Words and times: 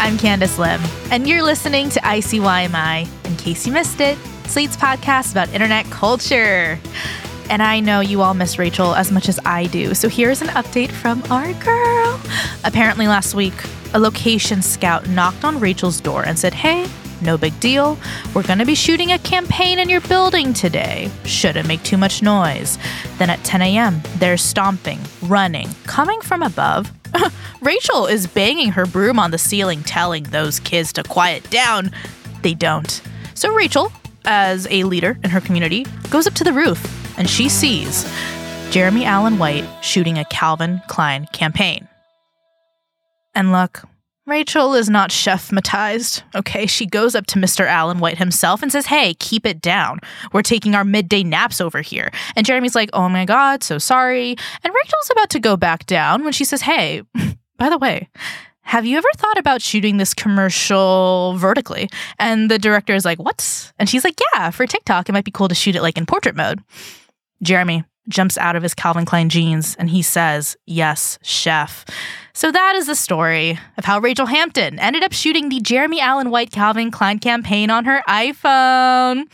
I'm 0.00 0.16
Candice 0.16 0.58
Lim, 0.58 0.80
and 1.12 1.28
you're 1.28 1.42
listening 1.42 1.90
to 1.90 2.00
ICYMI. 2.00 3.06
In 3.26 3.36
case 3.36 3.66
you 3.66 3.72
missed 3.74 4.00
it, 4.00 4.16
Slate's 4.46 4.74
podcast 4.74 5.32
about 5.32 5.52
internet 5.52 5.84
culture. 5.90 6.80
And 7.50 7.62
I 7.62 7.80
know 7.80 8.00
you 8.00 8.22
all 8.22 8.32
miss 8.32 8.58
Rachel 8.58 8.94
as 8.94 9.12
much 9.12 9.28
as 9.28 9.38
I 9.44 9.66
do, 9.66 9.92
so 9.94 10.08
here's 10.08 10.40
an 10.40 10.48
update 10.48 10.90
from 10.90 11.22
our 11.30 11.52
girl. 11.62 12.18
Apparently, 12.64 13.08
last 13.08 13.34
week, 13.34 13.52
a 13.92 14.00
location 14.00 14.62
scout 14.62 15.06
knocked 15.10 15.44
on 15.44 15.60
Rachel's 15.60 16.00
door 16.00 16.24
and 16.24 16.38
said, 16.38 16.54
Hey, 16.54 16.88
no 17.20 17.36
big 17.36 17.60
deal. 17.60 17.98
We're 18.32 18.42
going 18.42 18.58
to 18.58 18.64
be 18.64 18.74
shooting 18.74 19.12
a 19.12 19.18
campaign 19.18 19.78
in 19.78 19.90
your 19.90 20.00
building 20.00 20.54
today. 20.54 21.10
Shouldn't 21.26 21.68
make 21.68 21.82
too 21.82 21.98
much 21.98 22.22
noise. 22.22 22.78
Then 23.18 23.28
at 23.28 23.44
10 23.44 23.60
a.m., 23.60 24.00
they're 24.16 24.38
stomping, 24.38 25.00
running, 25.20 25.68
coming 25.84 26.22
from 26.22 26.42
above. 26.42 26.90
Rachel 27.60 28.06
is 28.06 28.26
banging 28.26 28.72
her 28.72 28.86
broom 28.86 29.18
on 29.18 29.30
the 29.30 29.38
ceiling, 29.38 29.82
telling 29.82 30.24
those 30.24 30.60
kids 30.60 30.92
to 30.94 31.02
quiet 31.02 31.48
down. 31.50 31.90
They 32.42 32.54
don't. 32.54 33.00
So 33.34 33.52
Rachel, 33.52 33.92
as 34.24 34.66
a 34.70 34.84
leader 34.84 35.18
in 35.22 35.30
her 35.30 35.40
community, 35.40 35.86
goes 36.10 36.26
up 36.26 36.34
to 36.34 36.44
the 36.44 36.52
roof 36.52 37.18
and 37.18 37.28
she 37.28 37.48
sees 37.48 38.04
Jeremy 38.70 39.04
Allen 39.04 39.38
White 39.38 39.66
shooting 39.82 40.18
a 40.18 40.24
Calvin 40.24 40.80
Klein 40.88 41.26
campaign. 41.32 41.88
And 43.34 43.52
look, 43.52 43.82
Rachel 44.30 44.74
is 44.74 44.88
not 44.88 45.10
chefmatized. 45.10 46.22
Okay, 46.36 46.66
she 46.66 46.86
goes 46.86 47.16
up 47.16 47.26
to 47.26 47.38
Mr. 47.38 47.66
Allen 47.66 47.98
White 47.98 48.18
himself 48.18 48.62
and 48.62 48.70
says, 48.70 48.86
Hey, 48.86 49.14
keep 49.14 49.44
it 49.44 49.60
down. 49.60 49.98
We're 50.32 50.42
taking 50.42 50.76
our 50.76 50.84
midday 50.84 51.24
naps 51.24 51.60
over 51.60 51.80
here. 51.80 52.12
And 52.36 52.46
Jeremy's 52.46 52.76
like, 52.76 52.90
Oh 52.92 53.08
my 53.08 53.24
God, 53.24 53.64
so 53.64 53.78
sorry. 53.78 54.36
And 54.62 54.72
Rachel's 54.72 55.10
about 55.10 55.30
to 55.30 55.40
go 55.40 55.56
back 55.56 55.84
down 55.86 56.22
when 56.22 56.32
she 56.32 56.44
says, 56.44 56.62
Hey, 56.62 57.02
by 57.58 57.68
the 57.68 57.78
way, 57.78 58.08
have 58.62 58.86
you 58.86 58.98
ever 58.98 59.08
thought 59.16 59.36
about 59.36 59.62
shooting 59.62 59.96
this 59.96 60.14
commercial 60.14 61.34
vertically? 61.36 61.90
And 62.20 62.48
the 62.48 62.58
director 62.58 62.94
is 62.94 63.04
like, 63.04 63.18
What? 63.18 63.72
And 63.80 63.88
she's 63.88 64.04
like, 64.04 64.20
Yeah, 64.34 64.50
for 64.50 64.64
TikTok, 64.64 65.08
it 65.08 65.12
might 65.12 65.24
be 65.24 65.32
cool 65.32 65.48
to 65.48 65.56
shoot 65.56 65.74
it 65.74 65.82
like 65.82 65.98
in 65.98 66.06
portrait 66.06 66.36
mode. 66.36 66.60
Jeremy 67.42 67.84
jumps 68.08 68.38
out 68.38 68.56
of 68.56 68.62
his 68.62 68.74
Calvin 68.74 69.06
Klein 69.06 69.28
jeans 69.28 69.74
and 69.76 69.90
he 69.90 70.02
says, 70.02 70.56
Yes, 70.66 71.18
chef. 71.22 71.84
So 72.40 72.50
that 72.50 72.74
is 72.74 72.86
the 72.86 72.94
story 72.94 73.58
of 73.76 73.84
how 73.84 73.98
Rachel 73.98 74.24
Hampton 74.24 74.78
ended 74.78 75.02
up 75.02 75.12
shooting 75.12 75.50
the 75.50 75.60
Jeremy 75.60 76.00
Allen 76.00 76.30
White 76.30 76.50
Calvin 76.50 76.90
Klein 76.90 77.18
campaign 77.18 77.68
on 77.68 77.84
her 77.84 78.02
iPhone. 78.08 79.24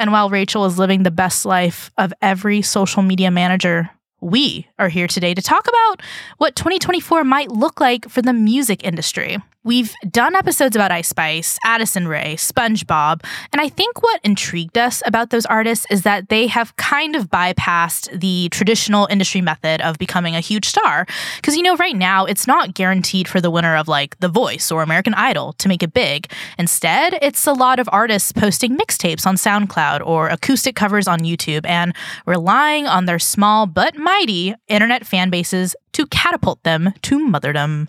And 0.00 0.10
while 0.10 0.28
Rachel 0.28 0.64
is 0.64 0.76
living 0.76 1.04
the 1.04 1.12
best 1.12 1.44
life 1.44 1.92
of 1.98 2.12
every 2.20 2.60
social 2.60 3.04
media 3.04 3.30
manager, 3.30 3.90
we 4.20 4.66
are 4.76 4.88
here 4.88 5.06
today 5.06 5.34
to 5.34 5.40
talk 5.40 5.68
about 5.68 6.02
what 6.38 6.56
2024 6.56 7.22
might 7.22 7.52
look 7.52 7.80
like 7.80 8.10
for 8.10 8.22
the 8.22 8.32
music 8.32 8.82
industry. 8.82 9.38
We've 9.64 9.94
done 10.10 10.34
episodes 10.34 10.74
about 10.74 10.90
Ice 10.90 11.06
Spice, 11.06 11.56
Addison 11.64 12.08
Rae, 12.08 12.34
SpongeBob, 12.34 13.24
and 13.52 13.60
I 13.60 13.68
think 13.68 14.02
what 14.02 14.20
intrigued 14.24 14.76
us 14.76 15.04
about 15.06 15.30
those 15.30 15.46
artists 15.46 15.86
is 15.88 16.02
that 16.02 16.30
they 16.30 16.48
have 16.48 16.74
kind 16.74 17.14
of 17.14 17.30
bypassed 17.30 18.18
the 18.18 18.48
traditional 18.48 19.06
industry 19.06 19.40
method 19.40 19.80
of 19.80 19.98
becoming 19.98 20.34
a 20.34 20.40
huge 20.40 20.64
star. 20.64 21.06
Because, 21.36 21.56
you 21.56 21.62
know, 21.62 21.76
right 21.76 21.94
now 21.94 22.24
it's 22.24 22.48
not 22.48 22.74
guaranteed 22.74 23.28
for 23.28 23.40
the 23.40 23.52
winner 23.52 23.76
of 23.76 23.86
like 23.86 24.18
The 24.18 24.28
Voice 24.28 24.72
or 24.72 24.82
American 24.82 25.14
Idol 25.14 25.52
to 25.54 25.68
make 25.68 25.84
it 25.84 25.94
big. 25.94 26.32
Instead, 26.58 27.16
it's 27.22 27.46
a 27.46 27.52
lot 27.52 27.78
of 27.78 27.88
artists 27.92 28.32
posting 28.32 28.76
mixtapes 28.76 29.28
on 29.28 29.36
SoundCloud 29.36 30.04
or 30.04 30.26
acoustic 30.26 30.74
covers 30.74 31.06
on 31.06 31.20
YouTube 31.20 31.64
and 31.66 31.94
relying 32.26 32.88
on 32.88 33.04
their 33.04 33.20
small 33.20 33.66
but 33.66 33.94
mighty 33.94 34.56
internet 34.66 35.06
fan 35.06 35.30
bases 35.30 35.76
to 35.92 36.04
catapult 36.06 36.60
them 36.64 36.92
to 37.02 37.20
motherdom. 37.20 37.88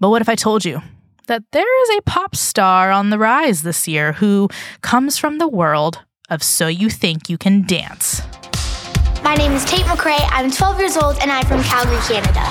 But 0.00 0.08
what 0.08 0.22
if 0.22 0.30
I 0.30 0.36
told 0.36 0.64
you 0.64 0.80
that 1.26 1.44
there 1.52 1.82
is 1.82 1.98
a 1.98 2.02
pop 2.02 2.34
star 2.36 2.90
on 2.90 3.10
the 3.10 3.18
rise 3.18 3.62
this 3.62 3.86
year 3.86 4.12
who 4.12 4.48
comes 4.80 5.18
from 5.18 5.38
the 5.38 5.48
world 5.48 6.00
of 6.30 6.42
So 6.42 6.66
You 6.66 6.90
Think 6.90 7.28
You 7.28 7.38
Can 7.38 7.66
Dance. 7.66 8.22
My 9.22 9.34
name 9.34 9.52
is 9.52 9.64
Tate 9.64 9.86
McRae. 9.86 10.18
I'm 10.30 10.50
12 10.50 10.78
years 10.80 10.96
old 10.96 11.18
and 11.20 11.30
I'm 11.30 11.46
from 11.46 11.62
Calgary, 11.62 11.98
Canada. 12.08 12.42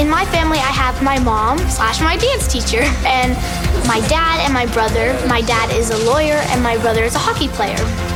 In 0.00 0.10
my 0.10 0.24
family, 0.26 0.58
I 0.58 0.72
have 0.72 1.02
my 1.02 1.18
mom 1.20 1.58
slash 1.70 2.00
my 2.00 2.16
dance 2.16 2.46
teacher 2.46 2.82
and 3.06 3.32
my 3.86 4.00
dad 4.08 4.40
and 4.44 4.52
my 4.52 4.66
brother. 4.72 5.12
My 5.28 5.40
dad 5.42 5.70
is 5.76 5.90
a 5.90 5.98
lawyer 6.04 6.40
and 6.48 6.62
my 6.62 6.76
brother 6.78 7.04
is 7.04 7.14
a 7.14 7.18
hockey 7.18 7.48
player. 7.48 8.13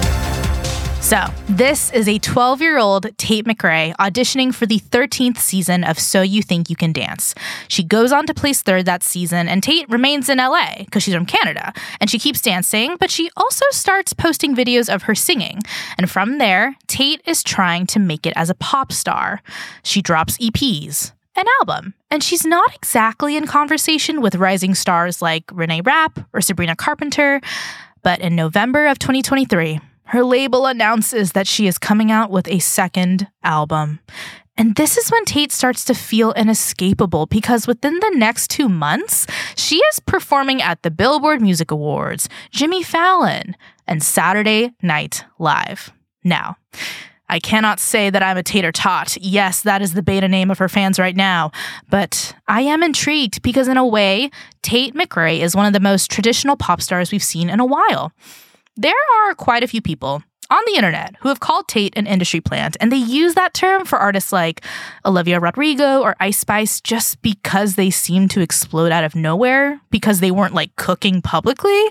So, 1.09 1.25
this 1.49 1.91
is 1.93 2.07
a 2.07 2.19
12 2.19 2.61
year 2.61 2.77
old 2.77 3.17
Tate 3.17 3.47
McRae 3.47 3.97
auditioning 3.97 4.55
for 4.55 4.67
the 4.67 4.79
13th 4.79 5.39
season 5.39 5.83
of 5.83 5.99
So 5.99 6.21
You 6.21 6.43
Think 6.43 6.69
You 6.69 6.77
Can 6.77 6.93
Dance. 6.93 7.35
She 7.67 7.83
goes 7.83 8.13
on 8.13 8.27
to 8.27 8.35
place 8.35 8.61
third 8.61 8.85
that 8.85 9.03
season, 9.03 9.49
and 9.49 9.63
Tate 9.63 9.89
remains 9.89 10.29
in 10.29 10.37
LA 10.37 10.81
because 10.81 11.03
she's 11.03 11.15
from 11.15 11.25
Canada. 11.25 11.73
And 11.99 12.11
she 12.11 12.19
keeps 12.19 12.43
dancing, 12.43 12.99
but 13.01 13.11
she 13.11 13.31
also 13.39 13.65
starts 13.71 14.13
posting 14.13 14.55
videos 14.55 14.95
of 14.95 15.05
her 15.05 15.15
singing. 15.15 15.63
And 15.97 16.11
from 16.11 16.37
there, 16.37 16.77
Tate 16.89 17.23
is 17.25 17.43
trying 17.43 17.87
to 17.87 17.99
make 17.99 18.27
it 18.27 18.35
as 18.37 18.51
a 18.51 18.55
pop 18.55 18.93
star. 18.93 19.41
She 19.83 20.03
drops 20.03 20.37
EPs, 20.37 21.13
an 21.37 21.47
album. 21.61 21.95
And 22.11 22.23
she's 22.23 22.45
not 22.45 22.75
exactly 22.75 23.35
in 23.35 23.47
conversation 23.47 24.21
with 24.21 24.35
rising 24.35 24.75
stars 24.75 25.23
like 25.23 25.45
Renee 25.55 25.81
Rapp 25.81 26.21
or 26.35 26.43
Sabrina 26.43 26.77
Carpenter. 26.77 27.41
But 28.03 28.21
in 28.21 28.37
November 28.37 28.89
of 28.89 28.99
2023, 28.99 29.81
her 30.09 30.25
label 30.25 30.67
announces 30.67 31.33
that 31.33 31.47
she 31.47 31.67
is 31.67 31.79
coming 31.79 32.11
out 32.11 32.31
with 32.31 32.49
a 32.49 32.59
second 32.59 33.29
album. 33.43 34.01
And 34.57 34.75
this 34.75 34.97
is 34.97 35.11
when 35.11 35.25
Tate 35.25 35.53
starts 35.53 35.85
to 35.85 35.95
feel 35.95 36.33
inescapable 36.33 37.27
because 37.27 37.67
within 37.67 38.01
the 38.01 38.13
next 38.15 38.51
two 38.51 38.69
months, 38.69 39.27
she 39.55 39.77
is 39.77 40.01
performing 40.01 40.61
at 40.63 40.83
the 40.83 40.91
Billboard 40.91 41.41
Music 41.41 41.71
Awards, 41.71 42.29
Jimmy 42.51 42.83
Fallon, 42.83 43.55
and 43.87 44.03
Saturday 44.03 44.73
Night 44.83 45.25
Live. 45.39 45.93
Now, 46.25 46.57
I 47.29 47.39
cannot 47.39 47.79
say 47.79 48.09
that 48.09 48.23
I'm 48.23 48.39
a 48.39 48.43
tater 48.43 48.73
tot. 48.73 49.19
Yes, 49.21 49.61
that 49.63 49.83
is 49.83 49.93
the 49.93 50.03
beta 50.03 50.27
name 50.27 50.51
of 50.51 50.59
her 50.59 50.69
fans 50.71 50.99
right 50.99 51.15
now. 51.15 51.53
But 51.91 52.35
I 52.49 52.63
am 52.63 52.83
intrigued 52.83 53.43
because, 53.43 53.69
in 53.69 53.77
a 53.77 53.87
way, 53.87 54.31
Tate 54.63 54.95
McRae 54.95 55.41
is 55.41 55.55
one 55.55 55.67
of 55.67 55.75
the 55.75 55.81
most 55.81 56.11
traditional 56.11 56.57
pop 56.57 56.81
stars 56.81 57.13
we've 57.13 57.23
seen 57.23 57.51
in 57.51 57.61
a 57.61 57.67
while. 57.67 58.13
There 58.81 58.95
are 59.17 59.35
quite 59.35 59.65
a 59.65 59.67
few 59.67 59.83
people 59.83 60.23
on 60.51 60.63
the 60.67 60.77
internet 60.77 61.17
who 61.19 61.29
have 61.31 61.41
called 61.41 61.67
Tate 61.67 61.99
an 61.99 62.07
industry 62.07 62.41
plant, 62.41 62.77
and 62.81 62.93
they 62.93 62.97
use 62.97 63.35
that 63.35 63.53
term 63.53 63.85
for 63.85 63.99
artists 63.99 64.33
like 64.33 64.65
Olivia 65.05 65.41
Rodrigo 65.41 66.01
or 66.01 66.15
Ice 66.21 66.39
Spice 66.39 66.81
just 66.81 67.21
because 67.21 67.75
they 67.75 67.91
seem 67.91 68.29
to 68.29 68.41
explode 68.41 68.93
out 68.93 69.03
of 69.03 69.17
nowhere 69.17 69.81
because 69.91 70.21
they 70.21 70.31
weren't 70.31 70.55
like 70.55 70.77
cooking 70.77 71.21
publicly. 71.21 71.91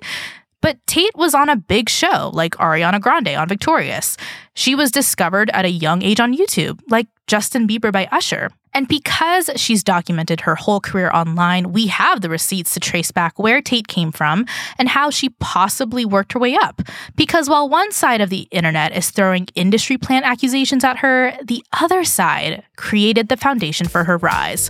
But 0.61 0.77
Tate 0.87 1.15
was 1.17 1.35
on 1.35 1.49
a 1.49 1.57
big 1.57 1.89
show 1.89 2.31
like 2.33 2.55
Ariana 2.55 3.01
Grande 3.01 3.35
on 3.35 3.49
Victorious. 3.49 4.15
She 4.53 4.73
was 4.73 4.89
discovered 4.89 5.49
at 5.53 5.65
a 5.65 5.69
young 5.69 6.01
age 6.01 6.21
on 6.21 6.33
YouTube, 6.33 6.79
like 6.87 7.07
Justin 7.27 7.67
Bieber 7.67 7.91
by 7.91 8.07
Usher. 8.11 8.49
And 8.73 8.87
because 8.87 9.49
she's 9.55 9.83
documented 9.83 10.41
her 10.41 10.55
whole 10.55 10.79
career 10.79 11.09
online, 11.11 11.73
we 11.73 11.87
have 11.87 12.21
the 12.21 12.29
receipts 12.29 12.73
to 12.75 12.79
trace 12.79 13.11
back 13.11 13.39
where 13.39 13.61
Tate 13.61 13.87
came 13.87 14.11
from 14.11 14.45
and 14.77 14.87
how 14.87 15.09
she 15.09 15.29
possibly 15.39 16.05
worked 16.05 16.33
her 16.33 16.39
way 16.39 16.55
up. 16.55 16.81
Because 17.15 17.49
while 17.49 17.67
one 17.67 17.91
side 17.91 18.21
of 18.21 18.29
the 18.29 18.47
internet 18.51 18.95
is 18.95 19.09
throwing 19.09 19.47
industry 19.55 19.97
plant 19.97 20.25
accusations 20.25 20.83
at 20.83 20.97
her, 20.97 21.33
the 21.43 21.63
other 21.81 22.03
side 22.03 22.63
created 22.75 23.29
the 23.29 23.37
foundation 23.37 23.87
for 23.87 24.03
her 24.03 24.17
rise. 24.17 24.69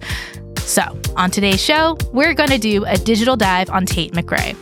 So, 0.59 0.83
on 1.15 1.31
today's 1.31 1.61
show, 1.61 1.97
we're 2.13 2.33
going 2.33 2.49
to 2.49 2.57
do 2.57 2.85
a 2.85 2.97
digital 2.97 3.35
dive 3.35 3.69
on 3.69 3.85
Tate 3.85 4.13
McRae. 4.13 4.55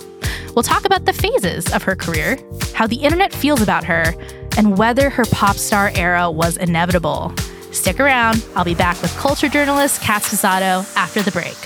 We'll 0.55 0.63
talk 0.63 0.85
about 0.85 1.05
the 1.05 1.13
phases 1.13 1.71
of 1.73 1.83
her 1.83 1.95
career, 1.95 2.37
how 2.73 2.87
the 2.87 2.97
internet 2.97 3.33
feels 3.33 3.61
about 3.61 3.83
her, 3.83 4.15
and 4.57 4.77
whether 4.77 5.09
her 5.09 5.25
pop 5.25 5.57
star 5.57 5.91
era 5.95 6.31
was 6.31 6.57
inevitable. 6.57 7.33
Stick 7.75 7.99
around. 7.99 8.43
I'll 8.55 8.63
be 8.63 8.73
back 8.73 9.01
with 9.01 9.15
culture 9.17 9.49
journalist 9.49 10.01
Kat 10.01 10.21
Sposato 10.21 10.95
after 10.95 11.21
the 11.21 11.31
break. 11.31 11.57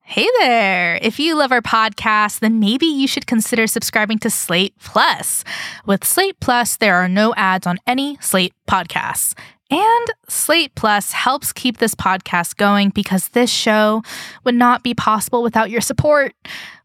Hey 0.00 0.26
there! 0.40 0.98
If 1.02 1.20
you 1.20 1.36
love 1.36 1.52
our 1.52 1.60
podcast, 1.60 2.40
then 2.40 2.58
maybe 2.58 2.86
you 2.86 3.06
should 3.06 3.26
consider 3.26 3.66
subscribing 3.66 4.18
to 4.20 4.30
Slate 4.30 4.74
Plus. 4.80 5.44
With 5.84 6.04
Slate 6.04 6.40
Plus, 6.40 6.76
there 6.76 6.96
are 6.96 7.06
no 7.06 7.34
ads 7.36 7.66
on 7.66 7.78
any 7.86 8.16
Slate 8.22 8.54
podcasts. 8.66 9.38
And 9.70 10.06
Slate 10.26 10.74
Plus 10.74 11.12
helps 11.12 11.52
keep 11.52 11.76
this 11.76 11.94
podcast 11.94 12.56
going 12.56 12.88
because 12.88 13.28
this 13.28 13.50
show 13.50 14.02
would 14.44 14.54
not 14.54 14.82
be 14.82 14.94
possible 14.94 15.42
without 15.42 15.68
your 15.70 15.82
support. 15.82 16.34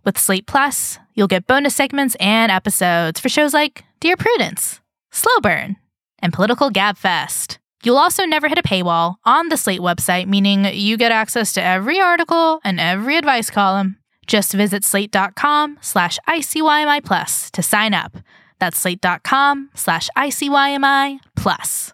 With 0.03 0.19
Slate 0.19 0.45
Plus, 0.45 0.99
you'll 1.13 1.27
get 1.27 1.47
bonus 1.47 1.75
segments 1.75 2.15
and 2.19 2.51
episodes 2.51 3.19
for 3.19 3.29
shows 3.29 3.53
like 3.53 3.83
Dear 3.99 4.17
Prudence, 4.17 4.81
Slow 5.11 5.39
Burn, 5.41 5.77
and 6.19 6.33
Political 6.33 6.69
Gab 6.71 6.97
Fest. 6.97 7.59
You'll 7.83 7.97
also 7.97 8.25
never 8.25 8.47
hit 8.47 8.57
a 8.57 8.63
paywall 8.63 9.15
on 9.25 9.49
the 9.49 9.57
Slate 9.57 9.81
website, 9.81 10.27
meaning 10.27 10.65
you 10.65 10.97
get 10.97 11.11
access 11.11 11.53
to 11.53 11.63
every 11.63 11.99
article 11.99 12.61
and 12.63 12.79
every 12.79 13.17
advice 13.17 13.49
column. 13.49 13.97
Just 14.25 14.53
visit 14.53 14.83
slate.com 14.83 15.79
slash 15.81 16.17
ICYMI 16.27 17.03
plus 17.03 17.51
to 17.51 17.61
sign 17.61 17.93
up. 17.93 18.17
That's 18.59 18.79
slate.com 18.79 19.69
slash 19.73 20.09
ICYMI 20.17 21.19
plus. 21.35 21.93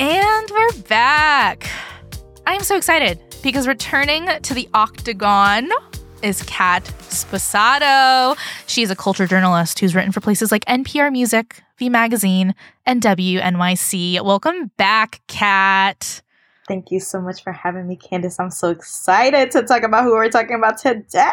And 0.00 0.48
we're 0.52 0.82
back. 0.82 1.68
I 2.46 2.54
am 2.54 2.62
so 2.62 2.76
excited 2.76 3.18
because 3.42 3.66
returning 3.66 4.28
to 4.42 4.54
the 4.54 4.68
octagon 4.72 5.68
is 6.22 6.44
Kat 6.44 6.84
Sposato. 6.84 8.38
She's 8.68 8.92
a 8.92 8.94
culture 8.94 9.26
journalist 9.26 9.80
who's 9.80 9.96
written 9.96 10.12
for 10.12 10.20
places 10.20 10.52
like 10.52 10.64
NPR 10.66 11.10
Music, 11.10 11.64
V 11.78 11.88
Magazine, 11.88 12.54
and 12.86 13.02
WNYC. 13.02 14.22
Welcome 14.24 14.70
back, 14.76 15.20
Kat. 15.26 16.22
Thank 16.68 16.92
you 16.92 17.00
so 17.00 17.20
much 17.20 17.42
for 17.42 17.50
having 17.50 17.88
me, 17.88 17.96
Candice. 17.96 18.38
I'm 18.38 18.52
so 18.52 18.70
excited 18.70 19.50
to 19.50 19.64
talk 19.64 19.82
about 19.82 20.04
who 20.04 20.12
we're 20.12 20.30
talking 20.30 20.54
about 20.54 20.78
today. 20.78 21.32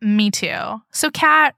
Me 0.00 0.30
too. 0.30 0.80
So, 0.92 1.10
Kat, 1.10 1.56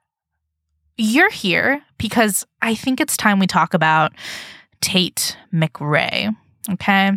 you're 0.97 1.31
here 1.31 1.81
because 1.97 2.45
I 2.61 2.75
think 2.75 3.01
it's 3.01 3.17
time 3.17 3.39
we 3.39 3.47
talk 3.47 3.73
about 3.73 4.11
Tate 4.81 5.37
McRae. 5.53 6.35
Okay. 6.69 7.11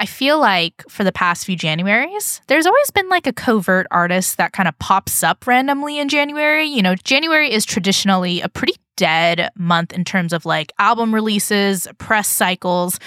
I 0.00 0.06
feel 0.06 0.40
like 0.40 0.82
for 0.88 1.04
the 1.04 1.12
past 1.12 1.46
few 1.46 1.56
Januaries, 1.56 2.40
there's 2.48 2.66
always 2.66 2.90
been 2.90 3.08
like 3.08 3.26
a 3.26 3.32
covert 3.32 3.86
artist 3.90 4.36
that 4.38 4.52
kind 4.52 4.68
of 4.68 4.78
pops 4.78 5.22
up 5.22 5.46
randomly 5.46 5.98
in 5.98 6.08
January. 6.08 6.64
You 6.64 6.82
know, 6.82 6.96
January 6.96 7.52
is 7.52 7.64
traditionally 7.64 8.40
a 8.40 8.48
pretty 8.48 8.74
dead 8.96 9.50
month 9.56 9.92
in 9.92 10.04
terms 10.04 10.32
of 10.32 10.44
like 10.44 10.72
album 10.78 11.14
releases, 11.14 11.86
press 11.98 12.28
cycles. 12.28 12.98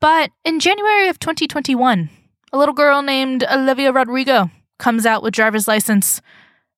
But 0.00 0.30
in 0.44 0.60
January 0.60 1.08
of 1.08 1.18
2021, 1.18 2.08
a 2.52 2.58
little 2.58 2.74
girl 2.74 3.02
named 3.02 3.44
Olivia 3.50 3.92
Rodrigo 3.92 4.50
comes 4.78 5.04
out 5.04 5.22
with 5.22 5.34
driver's 5.34 5.66
license. 5.68 6.22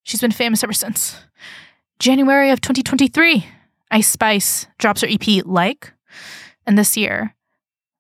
She's 0.03 0.21
been 0.21 0.33
famous 0.33 0.65
ever 0.65 0.73
since. 0.73 1.21
January 1.99 2.51
of 2.51 2.61
2023, 2.61 3.47
Ice 3.91 4.09
Spice 4.09 4.67
drops 4.79 5.03
her 5.03 5.09
EP 5.09 5.45
Like. 5.45 5.93
And 6.67 6.77
this 6.79 6.97
year, 6.97 7.35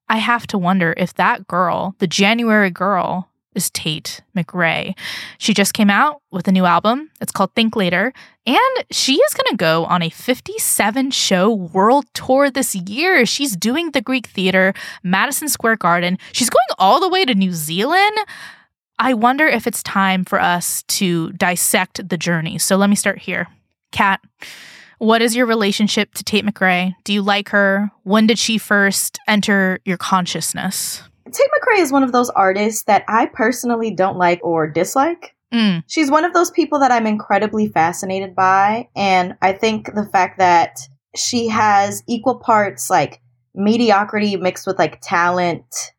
I 0.09 0.19
have 0.19 0.47
to 0.49 0.59
wonder 0.59 0.95
if 0.97 1.15
that 1.15 1.47
girl, 1.47 1.95
the 1.99 2.07
January 2.07 2.71
girl, 2.71 3.29
is 3.57 3.71
Tate 3.71 4.21
McRae. 4.37 4.97
She 5.39 5.55
just 5.55 5.73
came 5.73 5.91
out 5.91 6.21
with 6.31 6.47
a 6.47 6.53
new 6.53 6.67
album. 6.67 7.11
It's 7.21 7.33
called 7.33 7.55
Think 7.55 7.75
Later. 7.75 8.13
And 8.47 8.85
she 8.91 9.15
is 9.15 9.35
going 9.35 9.51
to 9.51 9.57
go 9.57 9.87
on 9.87 10.03
a 10.03 10.11
57 10.11 11.11
show 11.11 11.53
world 11.53 12.05
tour 12.13 12.51
this 12.51 12.75
year. 12.75 13.25
She's 13.27 13.57
doing 13.57 13.91
the 13.91 14.03
Greek 14.03 14.27
Theater, 14.27 14.75
Madison 15.03 15.49
Square 15.49 15.77
Garden. 15.77 16.19
She's 16.33 16.51
going 16.51 16.67
all 16.79 17.01
the 17.01 17.09
way 17.09 17.25
to 17.25 17.35
New 17.35 17.53
Zealand. 17.53 18.17
I 18.99 19.15
wonder 19.15 19.47
if 19.47 19.67
it's 19.67 19.83
time 19.83 20.25
for 20.25 20.41
us 20.41 20.83
to 20.85 21.33
dissect 21.33 22.09
the 22.09 22.17
journey. 22.17 22.59
So 22.59 22.77
let 22.77 22.91
me 22.91 22.97
start 22.97 23.19
here. 23.19 23.49
Kat, 23.91 24.21
what 24.99 25.23
is 25.23 25.37
your 25.37 25.47
relationship 25.47 26.15
to 26.15 26.25
Tate 26.25 26.45
McRae? 26.45 26.95
Do 27.05 27.13
you 27.13 27.23
like 27.23 27.51
her? 27.51 27.91
When 28.05 28.27
did 28.27 28.39
she 28.39 28.59
first 28.59 29.19
enter 29.29 29.81
your 29.85 29.97
consciousness? 29.97 31.03
Tate 31.27 31.49
McRae 31.61 31.81
is 31.81 31.93
one 31.93 32.03
of 32.03 32.13
those 32.13 32.31
artists 32.31 32.85
that 32.85 33.05
I 33.09 33.27
personally 33.27 33.91
don't 33.91 34.17
like 34.17 34.41
or 34.43 34.69
dislike. 34.69 35.35
Mm. 35.53 35.85
She's 35.87 36.11
one 36.11 36.25
of 36.25 36.33
those 36.33 36.51
people 36.51 36.79
that 36.81 36.91
I'm 36.91 37.07
incredibly 37.07 37.69
fascinated 37.69 38.35
by. 38.35 38.89
And 38.97 39.37
I 39.43 39.53
think 39.53 39.95
the 39.95 40.09
fact 40.13 40.39
that 40.39 40.79
she 41.15 41.49
has 41.49 42.03
equal 42.07 42.39
parts 42.39 42.91
like 42.91 43.21
mediocrity 43.55 44.37
mixed 44.37 44.67
with 44.67 44.79
like 44.79 45.01
talent 45.01 45.93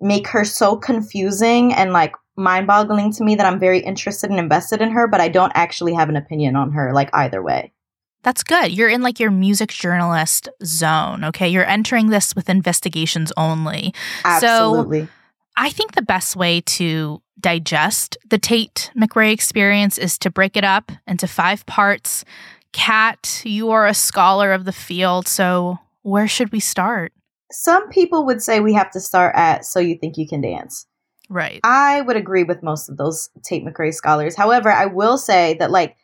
make 0.00 0.28
her 0.28 0.44
so 0.44 0.76
confusing 0.76 1.72
and 1.72 1.92
like 1.92 2.14
mind 2.36 2.66
boggling 2.66 3.12
to 3.12 3.24
me 3.24 3.34
that 3.34 3.46
I'm 3.46 3.58
very 3.58 3.80
interested 3.80 4.30
and 4.30 4.38
invested 4.38 4.80
in 4.80 4.90
her, 4.90 5.08
but 5.08 5.20
I 5.20 5.28
don't 5.28 5.52
actually 5.54 5.94
have 5.94 6.08
an 6.08 6.16
opinion 6.16 6.54
on 6.54 6.72
her 6.72 6.92
like 6.92 7.10
either 7.12 7.42
way. 7.42 7.72
That's 8.22 8.42
good. 8.42 8.72
You're 8.72 8.88
in 8.88 9.02
like 9.02 9.20
your 9.20 9.30
music 9.30 9.70
journalist 9.70 10.48
zone. 10.64 11.24
Okay. 11.24 11.48
You're 11.48 11.64
entering 11.64 12.08
this 12.08 12.34
with 12.34 12.48
investigations 12.48 13.32
only. 13.36 13.94
Absolutely. 14.24 15.02
So 15.02 15.08
I 15.56 15.70
think 15.70 15.94
the 15.94 16.02
best 16.02 16.36
way 16.36 16.60
to 16.62 17.22
digest 17.40 18.18
the 18.28 18.38
Tate 18.38 18.90
McRae 18.96 19.32
experience 19.32 19.98
is 19.98 20.18
to 20.18 20.30
break 20.30 20.56
it 20.56 20.64
up 20.64 20.90
into 21.06 21.26
five 21.26 21.64
parts. 21.66 22.24
Kat, 22.72 23.42
you 23.44 23.70
are 23.70 23.86
a 23.86 23.94
scholar 23.94 24.52
of 24.52 24.64
the 24.64 24.72
field. 24.72 25.26
So 25.28 25.78
where 26.02 26.28
should 26.28 26.52
we 26.52 26.60
start? 26.60 27.12
Some 27.50 27.88
people 27.88 28.26
would 28.26 28.42
say 28.42 28.60
we 28.60 28.74
have 28.74 28.90
to 28.90 29.00
start 29.00 29.34
at 29.36 29.64
So 29.64 29.80
You 29.80 29.96
Think 29.96 30.18
You 30.18 30.28
Can 30.28 30.40
Dance. 30.40 30.86
Right. 31.30 31.60
I 31.64 32.02
would 32.02 32.16
agree 32.16 32.44
with 32.44 32.62
most 32.62 32.88
of 32.88 32.96
those 32.96 33.30
Tate 33.42 33.64
McRae 33.64 33.94
scholars. 33.94 34.36
However, 34.36 34.70
I 34.70 34.86
will 34.86 35.18
say 35.18 35.54
that 35.54 35.70
like 35.70 35.96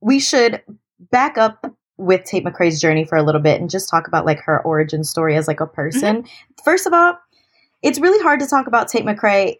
we 0.00 0.20
should 0.20 0.62
back 1.10 1.38
up 1.38 1.74
with 1.96 2.24
Tate 2.24 2.44
McRae's 2.44 2.80
journey 2.80 3.04
for 3.04 3.16
a 3.16 3.22
little 3.22 3.40
bit 3.40 3.60
and 3.60 3.68
just 3.68 3.88
talk 3.88 4.06
about 4.06 4.24
like 4.24 4.40
her 4.40 4.62
origin 4.62 5.02
story 5.04 5.36
as 5.36 5.48
like 5.48 5.60
a 5.60 5.66
person. 5.66 6.22
Mm-hmm. 6.22 6.62
First 6.64 6.86
of 6.86 6.92
all, 6.92 7.18
it's 7.82 7.98
really 7.98 8.22
hard 8.22 8.40
to 8.40 8.46
talk 8.46 8.66
about 8.66 8.88
Tate 8.88 9.04
McRae 9.04 9.56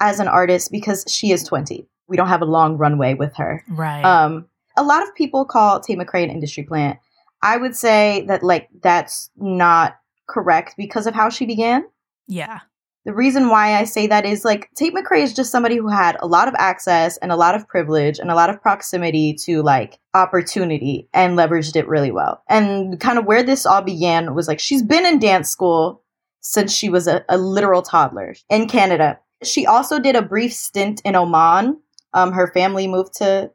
as 0.00 0.18
an 0.18 0.28
artist 0.28 0.72
because 0.72 1.04
she 1.08 1.30
is 1.30 1.44
20. 1.44 1.86
We 2.08 2.16
don't 2.16 2.28
have 2.28 2.42
a 2.42 2.46
long 2.46 2.76
runway 2.76 3.14
with 3.14 3.34
her. 3.36 3.64
Right. 3.68 4.02
Um 4.02 4.46
a 4.76 4.82
lot 4.82 5.02
of 5.02 5.14
people 5.14 5.44
call 5.44 5.80
Tate 5.80 5.98
McRae 5.98 6.24
an 6.24 6.30
industry 6.30 6.64
plant. 6.64 6.98
I 7.42 7.56
would 7.56 7.76
say 7.76 8.24
that 8.28 8.42
like 8.42 8.68
that's 8.82 9.30
not 9.36 9.96
correct 10.28 10.74
because 10.76 11.06
of 11.06 11.14
how 11.14 11.28
she 11.28 11.46
began. 11.46 11.84
Yeah 12.26 12.60
the 13.04 13.14
reason 13.14 13.48
why 13.48 13.74
I 13.74 13.84
say 13.84 14.06
that 14.06 14.24
is 14.24 14.44
like 14.44 14.70
Tate 14.76 14.94
McRae 14.94 15.22
is 15.22 15.34
just 15.34 15.50
somebody 15.50 15.76
who 15.76 15.88
had 15.88 16.16
a 16.20 16.26
lot 16.26 16.46
of 16.46 16.54
access 16.56 17.16
and 17.16 17.32
a 17.32 17.36
lot 17.36 17.56
of 17.56 17.66
privilege 17.66 18.20
and 18.20 18.30
a 18.30 18.34
lot 18.34 18.48
of 18.48 18.62
proximity 18.62 19.34
to 19.44 19.62
like 19.62 19.98
opportunity 20.14 21.08
and 21.12 21.36
leveraged 21.36 21.74
it 21.74 21.88
really 21.88 22.12
well. 22.12 22.42
And 22.48 23.00
kind 23.00 23.18
of 23.18 23.24
where 23.24 23.42
this 23.42 23.66
all 23.66 23.82
began 23.82 24.34
was 24.34 24.46
like 24.46 24.60
she's 24.60 24.84
been 24.84 25.04
in 25.04 25.18
dance 25.18 25.50
school 25.50 26.02
since 26.40 26.72
she 26.72 26.88
was 26.88 27.08
a, 27.08 27.24
a 27.28 27.38
literal 27.38 27.82
toddler 27.82 28.36
in 28.48 28.68
Canada. 28.68 29.18
She 29.42 29.66
also 29.66 29.98
did 29.98 30.14
a 30.14 30.22
brief 30.22 30.52
stint 30.52 31.02
in 31.04 31.16
Oman. 31.16 31.80
Um, 32.14 32.32
her 32.32 32.52
family 32.52 32.86
moved 32.86 33.14
to 33.14 33.50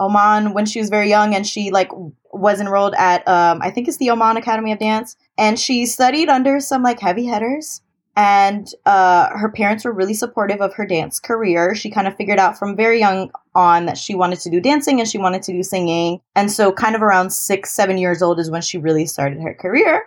Oman 0.00 0.52
when 0.52 0.66
she 0.66 0.80
was 0.80 0.90
very 0.90 1.08
young 1.08 1.34
and 1.34 1.46
she 1.46 1.70
like 1.70 1.90
was 2.32 2.60
enrolled 2.60 2.94
at 2.94 3.26
um, 3.28 3.60
I 3.62 3.70
think 3.70 3.86
it's 3.86 3.98
the 3.98 4.10
Oman 4.10 4.36
Academy 4.36 4.72
of 4.72 4.80
Dance 4.80 5.16
and 5.38 5.60
she 5.60 5.86
studied 5.86 6.28
under 6.28 6.58
some 6.58 6.82
like 6.82 6.98
heavy 6.98 7.26
hitters 7.26 7.82
and 8.20 8.74
uh, 8.84 9.30
her 9.30 9.50
parents 9.50 9.82
were 9.82 9.94
really 9.94 10.12
supportive 10.12 10.60
of 10.60 10.74
her 10.74 10.84
dance 10.84 11.18
career. 11.18 11.74
She 11.74 11.88
kind 11.88 12.06
of 12.06 12.14
figured 12.14 12.38
out 12.38 12.58
from 12.58 12.76
very 12.76 12.98
young 12.98 13.30
on 13.54 13.86
that 13.86 13.96
she 13.96 14.14
wanted 14.14 14.40
to 14.40 14.50
do 14.50 14.60
dancing 14.60 15.00
and 15.00 15.08
she 15.08 15.16
wanted 15.16 15.42
to 15.44 15.52
do 15.52 15.62
singing. 15.62 16.20
And 16.36 16.52
so, 16.52 16.70
kind 16.70 16.94
of 16.94 17.00
around 17.00 17.30
six, 17.30 17.72
seven 17.72 17.96
years 17.96 18.20
old 18.20 18.38
is 18.38 18.50
when 18.50 18.60
she 18.60 18.76
really 18.76 19.06
started 19.06 19.40
her 19.40 19.54
career. 19.54 20.04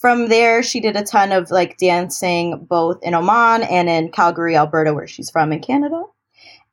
From 0.00 0.30
there, 0.30 0.64
she 0.64 0.80
did 0.80 0.96
a 0.96 1.04
ton 1.04 1.30
of 1.30 1.52
like 1.52 1.78
dancing 1.78 2.66
both 2.68 2.98
in 3.04 3.14
Oman 3.14 3.62
and 3.62 3.88
in 3.88 4.10
Calgary, 4.10 4.56
Alberta, 4.56 4.92
where 4.92 5.06
she's 5.06 5.30
from 5.30 5.52
in 5.52 5.60
Canada. 5.60 6.02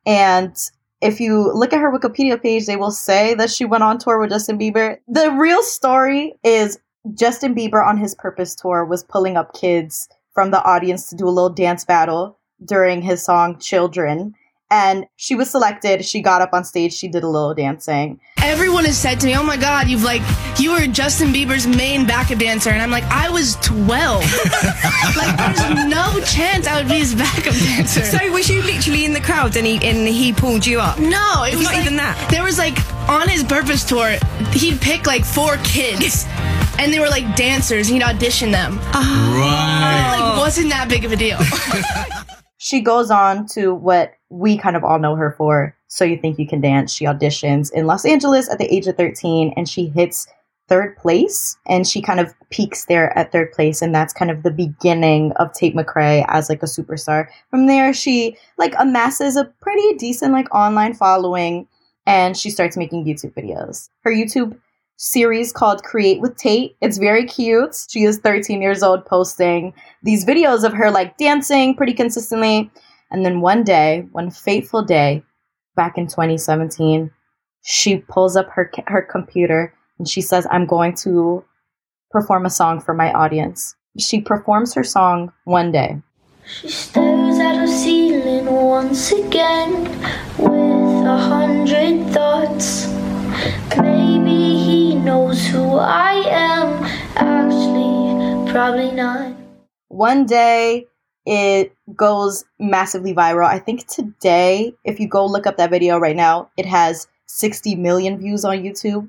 And 0.04 0.56
if 1.00 1.20
you 1.20 1.52
look 1.52 1.72
at 1.72 1.80
her 1.80 1.96
Wikipedia 1.96 2.42
page, 2.42 2.66
they 2.66 2.76
will 2.76 2.90
say 2.90 3.34
that 3.34 3.50
she 3.50 3.64
went 3.64 3.84
on 3.84 3.98
tour 3.98 4.18
with 4.18 4.30
Justin 4.30 4.58
Bieber. 4.58 4.98
The 5.06 5.30
real 5.30 5.62
story 5.62 6.34
is 6.42 6.76
Justin 7.14 7.54
Bieber 7.54 7.86
on 7.86 7.98
his 7.98 8.16
Purpose 8.16 8.56
tour 8.56 8.84
was 8.84 9.04
pulling 9.04 9.36
up 9.36 9.54
kids 9.54 10.08
from 10.34 10.50
the 10.50 10.62
audience 10.62 11.08
to 11.10 11.16
do 11.16 11.26
a 11.28 11.30
little 11.30 11.50
dance 11.50 11.84
battle 11.84 12.38
during 12.64 13.02
his 13.02 13.24
song 13.24 13.58
Children. 13.58 14.34
And 14.70 15.04
she 15.16 15.34
was 15.34 15.50
selected. 15.50 16.02
She 16.02 16.22
got 16.22 16.40
up 16.40 16.54
on 16.54 16.64
stage. 16.64 16.94
She 16.94 17.06
did 17.06 17.22
a 17.24 17.28
little 17.28 17.52
dancing. 17.52 18.18
Everyone 18.38 18.86
has 18.86 18.96
said 18.96 19.20
to 19.20 19.26
me, 19.26 19.36
"Oh 19.36 19.42
my 19.42 19.58
God, 19.58 19.86
you've 19.86 20.02
like 20.02 20.22
you 20.58 20.72
were 20.72 20.86
Justin 20.86 21.28
Bieber's 21.28 21.66
main 21.66 22.06
backup 22.06 22.38
dancer," 22.38 22.70
and 22.70 22.80
I'm 22.80 22.90
like, 22.90 23.04
"I 23.04 23.28
was 23.28 23.56
12. 23.56 24.24
like, 25.16 25.36
there's 25.36 25.86
no 25.86 26.18
chance 26.24 26.66
I 26.66 26.78
would 26.80 26.88
be 26.88 27.00
his 27.00 27.14
backup 27.14 27.52
dancer." 27.52 28.02
So 28.02 28.16
was 28.32 28.48
you 28.48 28.62
literally 28.62 29.04
in 29.04 29.12
the 29.12 29.20
crowd 29.20 29.54
and 29.56 29.66
he 29.66 29.74
and 29.86 30.08
he 30.08 30.32
pulled 30.32 30.64
you 30.64 30.80
up? 30.80 30.98
no, 30.98 31.44
it 31.44 31.54
was 31.54 31.64
not 31.64 31.74
like- 31.74 31.82
even 31.84 31.96
that. 31.98 32.16
There 32.30 32.42
was 32.42 32.56
like 32.56 32.78
on 33.10 33.28
his 33.28 33.44
Purpose 33.44 33.84
tour, 33.84 34.16
he'd 34.52 34.80
pick 34.80 35.06
like 35.06 35.24
four 35.26 35.58
kids, 35.58 36.24
and 36.82 36.92
they 36.92 36.98
were 36.98 37.08
like 37.08 37.36
dancers. 37.36 37.88
And 37.88 37.96
he'd 37.96 38.02
audition 38.02 38.50
them. 38.50 38.78
Right. 38.92 40.18
Like, 40.18 40.38
wasn't 40.38 40.70
that 40.70 40.88
big 40.88 41.04
of 41.04 41.12
a 41.12 41.16
deal? 41.16 41.38
She 42.64 42.80
goes 42.80 43.10
on 43.10 43.46
to 43.48 43.74
what 43.74 44.12
we 44.30 44.56
kind 44.56 44.76
of 44.76 44.84
all 44.84 45.00
know 45.00 45.16
her 45.16 45.34
for. 45.36 45.76
So 45.88 46.04
You 46.04 46.16
Think 46.16 46.38
You 46.38 46.46
Can 46.46 46.60
Dance. 46.60 46.92
She 46.92 47.04
auditions 47.04 47.72
in 47.72 47.88
Los 47.88 48.04
Angeles 48.04 48.48
at 48.48 48.58
the 48.58 48.72
age 48.72 48.86
of 48.86 48.96
13 48.96 49.52
and 49.56 49.68
she 49.68 49.88
hits 49.88 50.28
third 50.68 50.96
place 50.96 51.56
and 51.66 51.88
she 51.88 52.00
kind 52.00 52.20
of 52.20 52.32
peaks 52.50 52.84
there 52.84 53.18
at 53.18 53.32
third 53.32 53.50
place 53.50 53.82
and 53.82 53.92
that's 53.92 54.12
kind 54.12 54.30
of 54.30 54.44
the 54.44 54.50
beginning 54.52 55.32
of 55.40 55.52
Tate 55.52 55.74
McRae 55.74 56.24
as 56.28 56.48
like 56.48 56.62
a 56.62 56.66
superstar. 56.66 57.26
From 57.50 57.66
there 57.66 57.92
she 57.92 58.36
like 58.58 58.74
amasses 58.78 59.34
a 59.34 59.46
pretty 59.60 59.94
decent 59.94 60.32
like 60.32 60.54
online 60.54 60.94
following 60.94 61.66
and 62.06 62.36
she 62.36 62.48
starts 62.48 62.76
making 62.76 63.04
YouTube 63.04 63.34
videos. 63.34 63.88
Her 64.04 64.12
YouTube 64.12 64.56
series 65.02 65.52
called 65.52 65.82
Create 65.82 66.20
with 66.20 66.36
Tate. 66.36 66.76
It's 66.80 66.96
very 66.96 67.26
cute. 67.26 67.74
She 67.90 68.04
is 68.04 68.18
13 68.18 68.62
years 68.62 68.84
old 68.84 69.04
posting 69.04 69.74
these 70.04 70.24
videos 70.24 70.62
of 70.62 70.72
her 70.72 70.92
like 70.92 71.18
dancing 71.18 71.74
pretty 71.74 71.92
consistently. 71.92 72.70
And 73.10 73.26
then 73.26 73.40
one 73.40 73.64
day, 73.64 74.06
one 74.12 74.30
fateful 74.30 74.82
day 74.84 75.24
back 75.74 75.98
in 75.98 76.06
2017, 76.06 77.10
she 77.64 77.96
pulls 77.98 78.36
up 78.36 78.48
her 78.50 78.70
her 78.86 79.02
computer 79.02 79.74
and 79.98 80.08
she 80.08 80.20
says, 80.20 80.46
"I'm 80.50 80.66
going 80.66 80.94
to 81.02 81.44
perform 82.12 82.46
a 82.46 82.50
song 82.50 82.80
for 82.80 82.94
my 82.94 83.12
audience." 83.12 83.74
She 83.98 84.20
performs 84.20 84.72
her 84.74 84.84
song 84.84 85.32
one 85.44 85.72
day. 85.72 86.00
She 86.46 86.68
stares 86.68 87.38
at 87.40 87.56
her 87.56 87.66
ceiling 87.66 88.46
once 88.46 89.10
again 89.10 89.82
with 90.38 91.06
a 91.06 91.18
hundred 91.18 92.06
thoughts. 92.12 92.91
Maybe 93.80 94.58
he 94.58 94.94
knows 94.94 95.46
who 95.46 95.76
I 95.76 96.14
am. 96.28 96.84
Actually, 97.16 98.52
probably 98.52 98.92
not. 98.92 99.36
One 99.88 100.26
day 100.26 100.86
it 101.24 101.74
goes 101.94 102.44
massively 102.58 103.14
viral. 103.14 103.46
I 103.46 103.58
think 103.58 103.86
today, 103.86 104.74
if 104.84 104.98
you 104.98 105.08
go 105.08 105.24
look 105.24 105.46
up 105.46 105.56
that 105.56 105.70
video 105.70 105.98
right 105.98 106.16
now, 106.16 106.50
it 106.56 106.66
has 106.66 107.06
60 107.26 107.76
million 107.76 108.18
views 108.18 108.44
on 108.44 108.58
YouTube. 108.58 109.08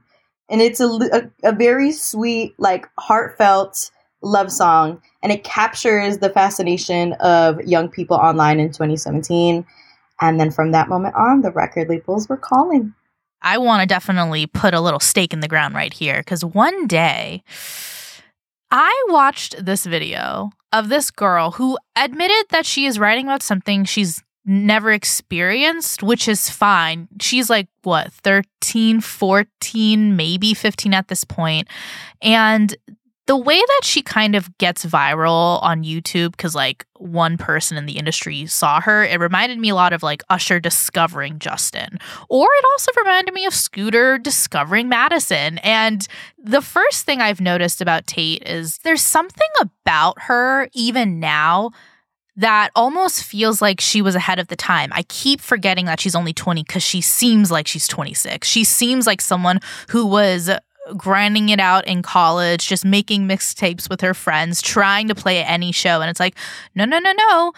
And 0.50 0.62
it's 0.62 0.80
a, 0.80 0.88
a, 0.88 1.50
a 1.50 1.52
very 1.52 1.92
sweet, 1.92 2.54
like 2.58 2.88
heartfelt 3.00 3.92
love 4.22 4.52
song. 4.52 5.02
And 5.22 5.32
it 5.32 5.44
captures 5.44 6.20
the 6.20 6.30
fascination 6.30 7.14
of 7.14 7.60
young 7.62 7.90
people 7.90 8.18
online 8.18 8.60
in 8.60 8.68
2017. 8.70 9.66
And 10.22 10.40
then 10.40 10.52
from 10.52 10.72
that 10.72 10.90
moment 10.90 11.16
on, 11.16 11.42
the 11.42 11.52
record 11.52 11.90
labels 11.90 12.30
were 12.30 12.38
calling. 12.38 12.94
I 13.44 13.58
want 13.58 13.82
to 13.82 13.86
definitely 13.86 14.48
put 14.48 14.74
a 14.74 14.82
little 14.82 15.00
stake 15.00 15.34
in 15.34 15.42
the 15.42 15.48
ground 15.48 15.76
right 15.76 15.94
here 15.94 16.18
because 16.18 16.44
one 16.44 16.88
day 16.88 17.44
I 18.72 19.06
watched 19.10 19.64
this 19.64 19.86
video 19.86 20.52
of 20.72 20.90
this 20.90 21.12
girl 21.12 21.52
who 21.52 21.78
admitted 21.96 22.46
that 22.50 22.66
she 22.66 22.86
is 22.86 22.98
writing 22.98 23.26
about 23.26 23.44
something 23.44 23.86
she's 23.86 24.22
never 24.46 24.92
experienced, 24.92 26.04
which 26.04 26.28
is 26.28 26.50
fine. 26.50 27.08
She's 27.22 27.50
like, 27.50 27.68
what, 27.84 28.12
13, 28.12 29.00
14, 29.00 30.16
maybe 30.16 30.54
15 30.54 30.94
at 30.94 31.08
this 31.08 31.24
point. 31.24 31.68
And 32.22 32.76
the 33.26 33.38
way 33.38 33.58
that 33.58 33.82
she 33.84 34.02
kind 34.02 34.36
of 34.36 34.58
gets 34.58 34.86
viral 34.86 35.62
on 35.64 35.84
YouTube, 35.84 36.32
because 36.32 36.56
like 36.56 36.86
one 36.98 37.38
person 37.38 37.78
in 37.78 37.86
the 37.86 37.98
industry 37.98 38.46
saw 38.46 38.82
her, 38.82 39.06
it 39.06 39.20
reminded 39.20 39.60
me 39.60 39.70
a 39.70 39.76
lot 39.76 39.94
of 39.94 40.04
like 40.04 40.24
Usher 40.30 40.60
discovering 40.60 41.40
Justin. 41.40 42.00
Or 42.28 42.48
it 42.52 42.66
also 42.74 42.92
reminded 42.98 43.34
me 43.34 43.46
of 43.46 43.54
Scooter 43.54 44.18
discovering 44.18 44.90
Madison. 44.90 45.58
And 45.60 46.06
the 46.38 46.62
first 46.62 47.06
thing 47.06 47.22
I've 47.22 47.40
noticed 47.40 47.82
about 47.82 48.08
Tate 48.08 48.44
is 48.46 48.80
there's 48.80 49.02
something 49.02 49.48
about 49.62 50.24
her, 50.24 50.68
even 50.74 51.20
now, 51.22 51.72
that 52.36 52.72
almost 52.76 53.24
feels 53.24 53.62
like 53.62 53.80
she 53.80 54.02
was 54.02 54.16
ahead 54.16 54.40
of 54.40 54.48
the 54.48 54.56
time. 54.56 54.90
I 54.92 55.04
keep 55.04 55.40
forgetting 55.40 55.86
that 55.86 56.00
she's 56.00 56.16
only 56.16 56.34
20 56.34 56.64
because 56.64 56.84
she 56.84 57.00
seems 57.00 57.52
like 57.52 57.68
she's 57.68 57.88
26. 57.88 58.48
She 58.48 58.64
seems 58.64 59.06
like 59.06 59.22
someone 59.22 59.60
who 59.90 60.06
was 60.06 60.50
grinding 60.98 61.50
it 61.50 61.60
out 61.60 61.88
in 61.88 62.02
college, 62.02 62.68
just 62.68 62.86
making 62.86 63.28
mixtapes 63.28 63.90
with 63.90 64.02
her 64.02 64.14
friends, 64.14 64.62
trying 64.62 65.08
to 65.08 65.16
play 65.16 65.42
at 65.42 65.50
any 65.50 65.72
show. 65.72 66.02
And 66.02 66.10
it's 66.10 66.20
like, 66.20 66.36
no, 66.76 66.86
no, 66.86 67.00
no, 67.00 67.14
no. 67.14 67.54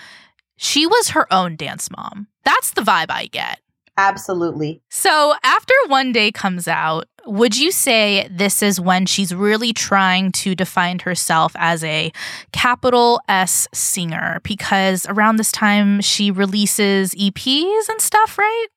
She 0.57 0.85
was 0.85 1.09
her 1.09 1.31
own 1.33 1.55
dance 1.55 1.89
mom. 1.91 2.27
That's 2.43 2.71
the 2.71 2.81
vibe 2.81 3.09
I 3.09 3.27
get. 3.27 3.59
Absolutely. 3.97 4.81
So 4.89 5.33
after 5.43 5.73
One 5.87 6.11
Day 6.11 6.31
comes 6.31 6.67
out, 6.67 7.05
would 7.25 7.57
you 7.57 7.71
say 7.71 8.27
this 8.29 8.61
is 8.61 8.79
when 8.79 9.05
she's 9.05 9.33
really 9.33 9.73
trying 9.73 10.31
to 10.33 10.53
define 10.53 10.99
herself 10.99 11.53
as 11.55 11.83
a 11.83 12.11
capital 12.51 13.21
S 13.29 13.67
singer? 13.73 14.41
Because 14.43 15.05
around 15.07 15.37
this 15.37 15.51
time 15.51 16.01
she 16.01 16.29
releases 16.29 17.15
EPs 17.15 17.89
and 17.89 18.01
stuff, 18.01 18.37
right? 18.37 18.67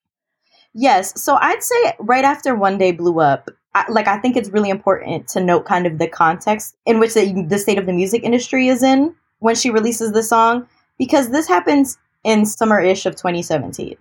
Yes. 0.73 1.21
So 1.21 1.37
I'd 1.41 1.63
say 1.63 1.95
right 1.99 2.25
after 2.25 2.55
One 2.55 2.79
Day 2.79 2.93
blew 2.93 3.21
up, 3.21 3.51
Like 3.89 4.09
I 4.09 4.19
think 4.19 4.37
it's 4.37 4.51
really 4.51 4.71
important 4.71 5.29
to 5.29 5.41
note 5.41 5.65
kind 5.65 5.87
of 5.87 5.99
the 5.99 6.09
context 6.09 6.77
in 6.87 6.99
which 6.99 7.15
the, 7.15 7.47
the 7.49 7.59
state 7.59 7.79
of 7.79 7.87
the 7.87 7.93
music 7.93 8.23
industry 8.23 8.69
is 8.69 8.83
in 8.83 9.15
when 9.41 9.55
she 9.55 9.71
releases 9.71 10.13
the 10.13 10.23
song, 10.23 10.67
because 10.99 11.31
this 11.31 11.47
happens 11.47 11.99
in 12.25 12.45
summer-ish 12.45 13.07
of 13.07 13.15
2017. 13.15 13.97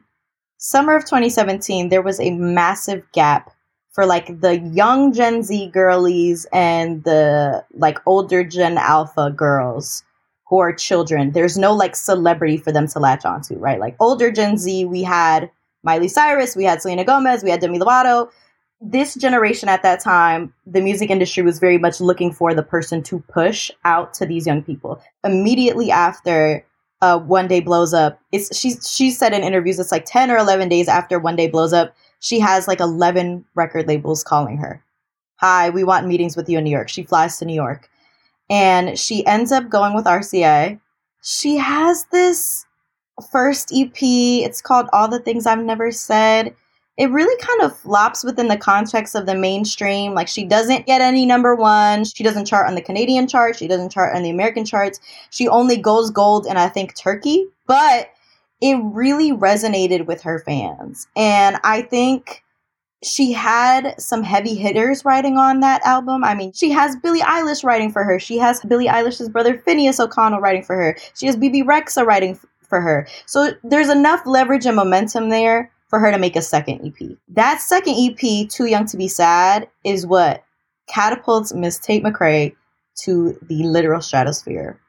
Summer 0.58 0.96
of 0.96 1.06
2017, 1.06 1.90
there 1.90 2.02
was 2.02 2.20
a 2.20 2.32
massive 2.32 3.04
gap 3.12 3.52
for 3.92 4.06
like 4.06 4.42
the 4.42 4.60
young 4.60 5.14
Gen 5.14 5.44
Z 5.44 5.70
girlies 5.74 6.46
and 6.52 7.04
the 7.04 7.64
like 7.74 8.00
older 8.06 8.44
Gen 8.44 8.78
Alpha 8.78 9.32
girls 9.32 10.04
who 10.48 10.60
are 10.60 10.74
children. 10.74 11.32
There's 11.32 11.58
no 11.58 11.74
like 11.74 11.96
celebrity 11.96 12.58
for 12.58 12.72
them 12.72 12.88
to 12.88 13.00
latch 13.00 13.26
onto, 13.26 13.56
right? 13.56 13.80
Like 13.80 13.96
older 14.00 14.32
Gen 14.32 14.58
Z, 14.58 14.86
we 14.86 15.04
had 15.04 15.52
Miley 15.84 16.08
Cyrus, 16.08 16.56
we 16.56 16.64
had 16.64 16.82
Selena 16.82 17.04
Gomez, 17.04 17.44
we 17.44 17.50
had 17.50 17.60
Demi 17.60 17.80
Lovato. 17.80 18.30
This 18.80 19.16
generation 19.16 19.70
at 19.70 19.82
that 19.84 20.00
time, 20.00 20.54
the 20.66 20.82
music 20.82 21.10
industry 21.10 21.42
was 21.42 21.60
very 21.60 21.80
much 21.80 22.00
looking 22.00 22.32
for 22.32 22.54
the 22.54 22.62
person 22.62 23.02
to 23.04 23.20
push 23.22 23.72
out 23.86 24.14
to 24.16 24.26
these 24.26 24.46
young 24.46 24.62
people. 24.62 25.02
Immediately 25.24 25.90
after 25.90 26.64
uh, 27.02 27.20
One 27.20 27.48
Day 27.48 27.60
blows 27.60 27.94
up, 27.94 28.20
it's 28.32 28.56
she 28.56 28.76
she 28.76 29.10
said 29.10 29.34
in 29.34 29.44
interviews 29.44 29.80
it's 29.80 29.92
like 29.92 30.06
10 30.06 30.30
or 30.30 30.38
11 30.38 30.70
days 30.70 30.88
after 30.88 31.18
One 31.18 31.36
Day 31.36 31.48
blows 31.48 31.74
up, 31.74 31.96
she 32.20 32.40
has 32.40 32.68
like 32.68 32.80
11 32.80 33.46
record 33.56 33.88
labels 33.88 34.24
calling 34.24 34.58
her. 34.58 34.84
Hi, 35.38 35.70
we 35.70 35.84
want 35.84 36.08
meetings 36.08 36.36
with 36.36 36.50
you 36.50 36.58
in 36.58 36.64
New 36.64 36.72
York. 36.72 36.90
She 36.90 37.04
flies 37.04 37.38
to 37.38 37.46
New 37.46 37.54
York. 37.54 37.90
And 38.50 38.98
she 38.98 39.26
ends 39.26 39.52
up 39.52 39.70
going 39.70 39.94
with 39.94 40.06
RCA. 40.06 40.80
She 41.22 41.58
has 41.58 42.06
this 42.06 42.66
first 43.32 43.72
EP. 43.76 43.98
It's 44.02 44.62
called 44.62 44.88
All 44.94 45.08
the 45.08 45.20
Things 45.20 45.46
I've 45.46 45.64
Never 45.64 45.92
Said. 45.92 46.56
It 46.98 47.12
really 47.12 47.40
kind 47.42 47.62
of 47.62 47.78
flops 47.78 48.24
within 48.24 48.48
the 48.48 48.58
context 48.58 49.14
of 49.14 49.28
the 49.28 49.36
mainstream. 49.36 50.14
Like, 50.14 50.28
she 50.28 50.44
doesn't 50.44 50.88
get 50.88 51.00
any 51.00 51.26
number 51.26 51.56
one. 51.56 52.06
She 52.06 52.24
doesn't 52.24 52.46
chart 52.46 52.68
on 52.68 52.76
the 52.76 52.82
Canadian 52.82 53.28
chart. 53.28 53.56
She 53.56 53.68
doesn't 53.68 53.92
chart 53.92 54.16
on 54.16 54.24
the 54.24 54.32
American 54.32 54.66
charts. 54.66 55.00
She 55.30 55.48
only 55.48 55.78
goes 55.78 56.10
gold 56.10 56.48
in, 56.48 56.58
I 56.58 56.70
think, 56.70 56.96
Turkey. 56.96 57.46
But 57.68 58.10
it 58.62 58.78
really 58.82 59.32
resonated 59.32 60.08
with 60.08 60.24
her 60.24 60.40
fans. 60.40 61.08
And 61.16 61.58
I 61.64 61.84
think 61.84 62.44
she 63.04 63.32
had 63.32 63.94
some 64.02 64.24
heavy 64.24 64.56
hitters 64.56 65.06
writing 65.06 65.38
on 65.38 65.60
that 65.60 65.86
album. 65.86 66.24
I 66.24 66.34
mean, 66.34 66.52
she 66.54 66.72
has 66.72 66.96
Billie 66.96 67.22
Eilish 67.22 67.64
writing 67.64 67.92
for 67.92 68.04
her. 68.04 68.20
She 68.20 68.38
has 68.40 68.60
Billie 68.62 68.88
Eilish's 68.88 69.30
brother 69.30 69.58
Finneas 69.58 70.00
O'Connell 70.00 70.40
writing 70.40 70.64
for 70.64 70.76
her. 70.76 70.98
She 71.14 71.28
has 71.28 71.36
Bebe 71.36 71.62
Rexha 71.62 72.06
writing 72.06 72.40
for 72.68 72.82
her. 72.82 73.08
So 73.28 73.52
there's 73.64 73.90
enough 73.90 74.26
leverage 74.26 74.66
and 74.66 74.76
momentum 74.76 75.30
there 75.30 75.72
for 75.90 76.00
her 76.00 76.12
to 76.12 76.18
make 76.18 76.36
a 76.36 76.42
second 76.42 76.86
EP. 76.86 77.18
That 77.30 77.62
second 77.62 77.96
EP, 77.96 78.50
Too 78.50 78.66
Young 78.66 78.86
to 78.88 78.98
Be 78.98 79.08
Sad, 79.08 79.70
is 79.84 80.06
what 80.06 80.44
catapults 80.88 81.54
Miss 81.54 81.80
Tate 81.80 82.04
McRae 82.04 82.56
to 83.04 83.38
the 83.44 83.64
literal 83.64 84.02
stratosphere. 84.02 84.80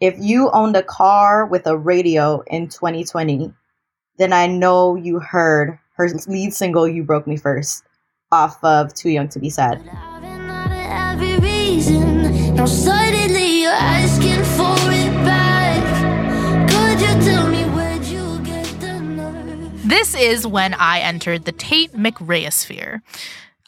If 0.00 0.16
you 0.18 0.50
owned 0.50 0.76
a 0.76 0.82
car 0.82 1.46
with 1.46 1.66
a 1.66 1.76
radio 1.76 2.42
in 2.46 2.68
2020, 2.68 3.52
then 4.18 4.32
I 4.32 4.46
know 4.46 4.96
you 4.96 5.20
heard 5.20 5.78
her 5.96 6.08
lead 6.26 6.52
single 6.54 6.86
"You 6.86 7.02
Broke 7.04 7.26
Me 7.26 7.36
First 7.36 7.84
off 8.32 8.62
of 8.62 8.94
"Too 8.94 9.10
Young 9.10 9.28
to 9.28 9.38
Be 9.38 9.50
Sad." 9.50 9.80
This 19.86 20.16
is 20.16 20.44
when 20.44 20.74
I 20.74 20.98
entered 20.98 21.44
the 21.44 21.52
Tate 21.52 21.92
McRaeosphere. 21.92 23.02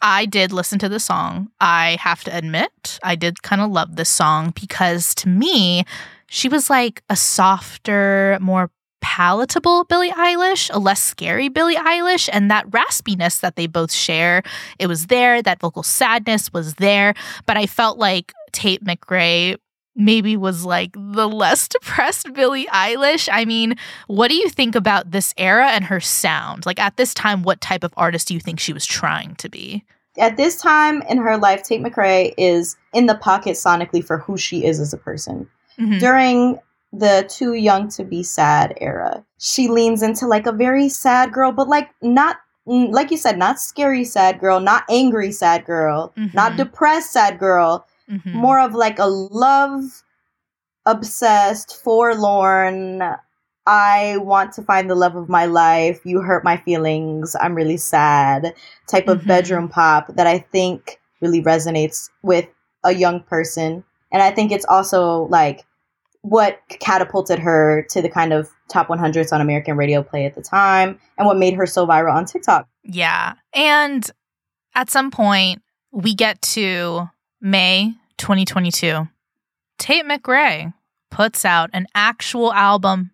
I 0.01 0.25
did 0.25 0.51
listen 0.51 0.77
to 0.79 0.89
the 0.89 0.99
song. 0.99 1.47
I 1.61 1.97
have 2.01 2.25
to 2.25 2.37
admit, 2.37 2.99
I 3.01 3.15
did 3.15 3.41
kind 3.41 3.61
of 3.61 3.71
love 3.71 3.95
this 3.95 4.09
song 4.09 4.51
because 4.59 5.15
to 5.15 5.29
me, 5.29 5.85
she 6.27 6.49
was 6.49 6.69
like 6.69 7.03
a 7.09 7.15
softer, 7.15 8.37
more 8.41 8.69
palatable 8.99 9.85
Billie 9.85 10.11
Eilish, 10.11 10.69
a 10.73 10.77
less 10.77 11.01
scary 11.01 11.47
Billie 11.47 11.77
Eilish, 11.77 12.27
and 12.33 12.51
that 12.51 12.69
raspiness 12.69 13.39
that 13.39 13.55
they 13.55 13.65
both 13.65 13.93
share, 13.93 14.43
it 14.77 14.87
was 14.87 15.07
there. 15.07 15.41
That 15.41 15.61
vocal 15.61 15.83
sadness 15.83 16.51
was 16.51 16.73
there. 16.75 17.13
But 17.45 17.55
I 17.55 17.65
felt 17.65 17.97
like 17.97 18.33
Tate 18.51 18.83
McRae 18.83 19.55
maybe 19.95 20.37
was 20.37 20.65
like 20.65 20.91
the 20.93 21.27
less 21.27 21.67
depressed 21.75 22.33
Billie 22.33 22.67
Eilish. 22.67 23.29
I 23.31 23.45
mean, 23.45 23.75
what 24.07 24.29
do 24.29 24.35
you 24.35 24.49
think 24.49 24.75
about 24.75 25.11
this 25.11 25.33
era 25.37 25.67
and 25.69 25.85
her 25.85 25.99
sound? 25.99 26.65
Like 26.65 26.79
at 26.79 26.97
this 26.97 27.13
time, 27.13 27.43
what 27.43 27.61
type 27.61 27.83
of 27.83 27.93
artist 27.97 28.27
do 28.27 28.33
you 28.33 28.39
think 28.39 28.59
she 28.59 28.73
was 28.73 28.85
trying 28.85 29.35
to 29.35 29.49
be? 29.49 29.83
At 30.17 30.37
this 30.37 30.59
time 30.61 31.01
in 31.03 31.17
her 31.19 31.37
life, 31.37 31.63
Tate 31.63 31.81
McRae 31.81 32.33
is 32.37 32.75
in 32.93 33.05
the 33.05 33.15
pocket 33.15 33.53
sonically 33.53 34.03
for 34.03 34.17
who 34.17 34.37
she 34.37 34.65
is 34.65 34.79
as 34.79 34.93
a 34.93 34.97
person. 34.97 35.47
Mhm. 35.79 35.99
During 35.99 36.59
the 36.91 37.25
too 37.29 37.53
young 37.53 37.87
to 37.89 38.03
be 38.03 38.23
sad 38.23 38.73
era, 38.81 39.23
she 39.37 39.67
leans 39.67 40.01
into 40.01 40.25
like 40.27 40.47
a 40.47 40.51
very 40.51 40.89
sad 40.89 41.31
girl, 41.31 41.51
but 41.51 41.67
like 41.69 41.89
not 42.01 42.37
mm, 42.67 42.91
like 42.91 43.09
you 43.11 43.17
said, 43.17 43.37
not 43.37 43.59
scary 43.59 44.03
sad 44.03 44.39
girl, 44.39 44.59
not 44.59 44.83
angry 44.89 45.31
sad 45.31 45.65
girl, 45.65 46.11
not 46.33 46.53
Mhm. 46.53 46.57
depressed 46.57 47.13
sad 47.13 47.39
girl, 47.39 47.87
Mhm. 48.09 48.33
more 48.33 48.59
of 48.59 48.73
like 48.73 48.99
a 48.99 49.05
love 49.05 49.83
obsessed, 50.85 51.75
forlorn. 51.83 53.03
I 53.67 54.17
want 54.17 54.53
to 54.53 54.63
find 54.63 54.89
the 54.89 54.95
love 54.95 55.15
of 55.15 55.29
my 55.29 55.45
life. 55.45 55.99
You 56.05 56.21
hurt 56.21 56.43
my 56.43 56.57
feelings. 56.57 57.35
I'm 57.39 57.53
really 57.53 57.77
sad. 57.77 58.53
Type 58.87 59.07
of 59.07 59.21
Mhm. 59.21 59.27
bedroom 59.27 59.69
pop 59.69 60.07
that 60.15 60.25
I 60.25 60.39
think 60.39 60.99
really 61.21 61.43
resonates 61.43 62.09
with 62.23 62.47
a 62.83 62.93
young 62.93 63.21
person. 63.21 63.83
And 64.11 64.23
I 64.23 64.31
think 64.31 64.51
it's 64.51 64.65
also 64.65 65.27
like 65.29 65.65
what 66.21 66.59
catapulted 66.79 67.39
her 67.39 67.85
to 67.91 68.01
the 68.01 68.09
kind 68.09 68.33
of 68.33 68.49
top 68.69 68.89
100s 68.89 69.31
on 69.31 69.41
American 69.41 69.77
radio 69.77 70.01
play 70.01 70.25
at 70.25 70.35
the 70.35 70.41
time 70.41 70.99
and 71.17 71.27
what 71.27 71.37
made 71.37 71.53
her 71.53 71.65
so 71.65 71.85
viral 71.85 72.13
on 72.13 72.25
TikTok. 72.25 72.67
Yeah. 72.83 73.33
And 73.53 74.09
at 74.75 74.89
some 74.89 75.11
point, 75.11 75.61
we 75.91 76.13
get 76.15 76.41
to 76.41 77.09
May 77.41 77.93
2022. 78.17 79.07
Tate 79.77 80.05
McRae 80.05 80.73
puts 81.09 81.45
out 81.45 81.69
an 81.73 81.87
actual 81.95 82.53
album. 82.53 83.11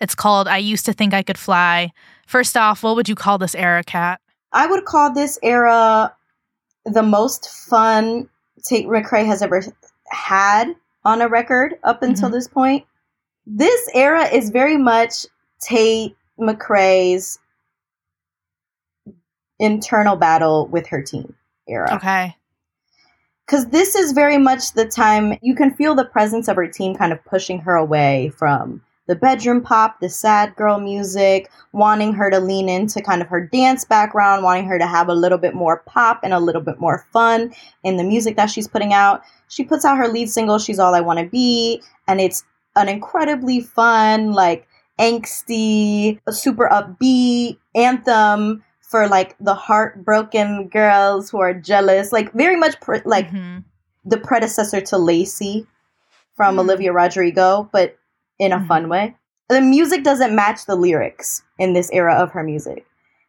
It's 0.00 0.14
called 0.14 0.48
I 0.48 0.58
Used 0.58 0.86
to 0.86 0.92
Think 0.92 1.14
I 1.14 1.22
Could 1.22 1.38
Fly. 1.38 1.92
First 2.26 2.56
off, 2.56 2.82
what 2.82 2.96
would 2.96 3.08
you 3.08 3.14
call 3.14 3.38
this 3.38 3.54
era, 3.54 3.82
Kat? 3.84 4.20
I 4.52 4.66
would 4.66 4.84
call 4.84 5.12
this 5.12 5.38
era 5.42 6.12
the 6.84 7.02
most 7.02 7.48
fun 7.50 8.28
Tate 8.64 8.86
McRae 8.86 9.26
has 9.26 9.42
ever 9.42 9.62
had 10.10 10.74
on 11.04 11.20
a 11.22 11.28
record 11.28 11.78
up 11.84 12.02
until 12.02 12.28
Mhm. 12.28 12.32
this 12.32 12.48
point. 12.48 12.84
This 13.46 13.88
era 13.94 14.24
is 14.24 14.50
very 14.50 14.76
much 14.76 15.26
Tate 15.60 16.16
McRae's 16.38 17.38
internal 19.58 20.16
battle 20.16 20.66
with 20.66 20.88
her 20.88 21.00
team 21.02 21.34
era. 21.68 21.94
Okay. 21.94 22.35
Because 23.46 23.66
this 23.68 23.94
is 23.94 24.12
very 24.12 24.38
much 24.38 24.72
the 24.72 24.86
time 24.86 25.38
you 25.40 25.54
can 25.54 25.72
feel 25.72 25.94
the 25.94 26.04
presence 26.04 26.48
of 26.48 26.56
her 26.56 26.66
team 26.66 26.96
kind 26.96 27.12
of 27.12 27.24
pushing 27.24 27.60
her 27.60 27.76
away 27.76 28.30
from 28.36 28.82
the 29.06 29.14
bedroom 29.14 29.62
pop, 29.62 30.00
the 30.00 30.08
sad 30.08 30.56
girl 30.56 30.80
music, 30.80 31.48
wanting 31.72 32.12
her 32.12 32.28
to 32.28 32.40
lean 32.40 32.68
into 32.68 33.00
kind 33.00 33.22
of 33.22 33.28
her 33.28 33.46
dance 33.46 33.84
background, 33.84 34.42
wanting 34.42 34.66
her 34.66 34.80
to 34.80 34.86
have 34.86 35.08
a 35.08 35.14
little 35.14 35.38
bit 35.38 35.54
more 35.54 35.84
pop 35.86 36.20
and 36.24 36.32
a 36.32 36.40
little 36.40 36.60
bit 36.60 36.80
more 36.80 37.06
fun 37.12 37.54
in 37.84 37.96
the 37.96 38.04
music 38.04 38.34
that 38.36 38.50
she's 38.50 38.66
putting 38.66 38.92
out. 38.92 39.22
She 39.46 39.62
puts 39.62 39.84
out 39.84 39.96
her 39.96 40.08
lead 40.08 40.28
single, 40.28 40.58
She's 40.58 40.80
All 40.80 40.94
I 40.94 41.00
Want 41.00 41.20
to 41.20 41.26
Be, 41.26 41.80
and 42.08 42.20
it's 42.20 42.44
an 42.74 42.88
incredibly 42.88 43.60
fun, 43.60 44.32
like 44.32 44.66
angsty, 44.98 46.18
super 46.30 46.68
upbeat 46.68 47.58
anthem 47.76 48.64
for 48.88 49.08
like 49.08 49.36
the 49.40 49.54
heartbroken 49.54 50.68
girls 50.68 51.30
who 51.30 51.38
are 51.40 51.52
jealous, 51.54 52.12
like 52.12 52.32
very 52.32 52.56
much 52.56 52.80
pr- 52.80 52.96
like 53.04 53.30
Mhm. 53.30 53.64
the 54.04 54.16
predecessor 54.18 54.80
to 54.80 54.96
Lacy 54.98 55.66
from 56.36 56.56
Mm. 56.56 56.60
Olivia 56.60 56.92
Rodrigo, 56.92 57.68
but 57.72 57.96
in 58.38 58.52
a 58.52 58.58
Mhm. 58.58 58.66
fun 58.68 58.88
way. 58.88 59.14
The 59.48 59.60
music 59.60 60.02
doesn't 60.04 60.34
match 60.34 60.66
the 60.66 60.76
lyrics 60.76 61.42
in 61.58 61.72
this 61.72 61.90
era 61.92 62.14
of 62.14 62.30
her 62.32 62.42
music. 62.42 62.84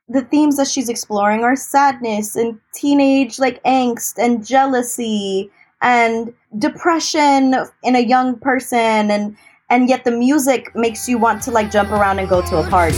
The 0.10 0.22
themes 0.22 0.58
that 0.58 0.68
she's 0.68 0.90
exploring 0.90 1.44
are 1.44 1.56
sadness 1.56 2.36
and 2.36 2.60
teenage 2.74 3.40
like 3.40 3.62
angst 3.64 4.16
and 4.18 4.46
jealousy 4.46 5.52
and 5.82 6.34
depression 6.58 7.56
in 7.84 7.96
a 7.96 8.00
young 8.00 8.38
person 8.40 9.12
and 9.12 9.36
and 9.70 9.90
yet 9.90 10.06
the 10.06 10.12
music 10.12 10.74
makes 10.76 11.10
you 11.10 11.18
want 11.18 11.42
to 11.44 11.52
like 11.52 11.70
jump 11.70 11.92
around 11.92 12.20
and 12.20 12.30
go 12.30 12.42
to 12.42 12.58
a 12.58 12.68
party. 12.70 12.96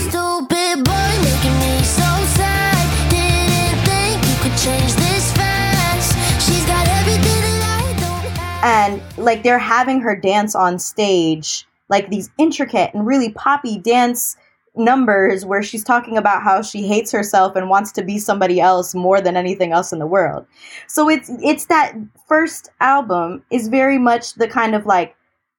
And 8.61 9.01
like 9.17 9.43
they're 9.43 9.59
having 9.59 10.01
her 10.01 10.15
dance 10.15 10.55
on 10.55 10.79
stage 10.79 11.65
like 11.89 12.09
these 12.09 12.29
intricate 12.37 12.93
and 12.93 13.05
really 13.05 13.31
poppy 13.31 13.77
dance 13.77 14.37
numbers 14.75 15.45
where 15.45 15.63
she's 15.63 15.83
talking 15.83 16.17
about 16.17 16.43
how 16.43 16.61
she 16.61 16.87
hates 16.87 17.11
herself 17.11 17.55
and 17.55 17.69
wants 17.69 17.91
to 17.91 18.03
be 18.03 18.17
somebody 18.17 18.61
else 18.61 18.95
more 18.95 19.19
than 19.19 19.35
anything 19.35 19.71
else 19.71 19.91
in 19.91 19.99
the 19.99 20.07
world. 20.07 20.45
So 20.87 21.09
it's 21.09 21.29
it's 21.43 21.65
that 21.65 21.95
first 22.27 22.69
album 22.79 23.43
is 23.51 23.67
very 23.67 23.97
much 23.97 24.35
the 24.35 24.47
kind 24.47 24.75
of 24.75 24.85
like 24.85 25.15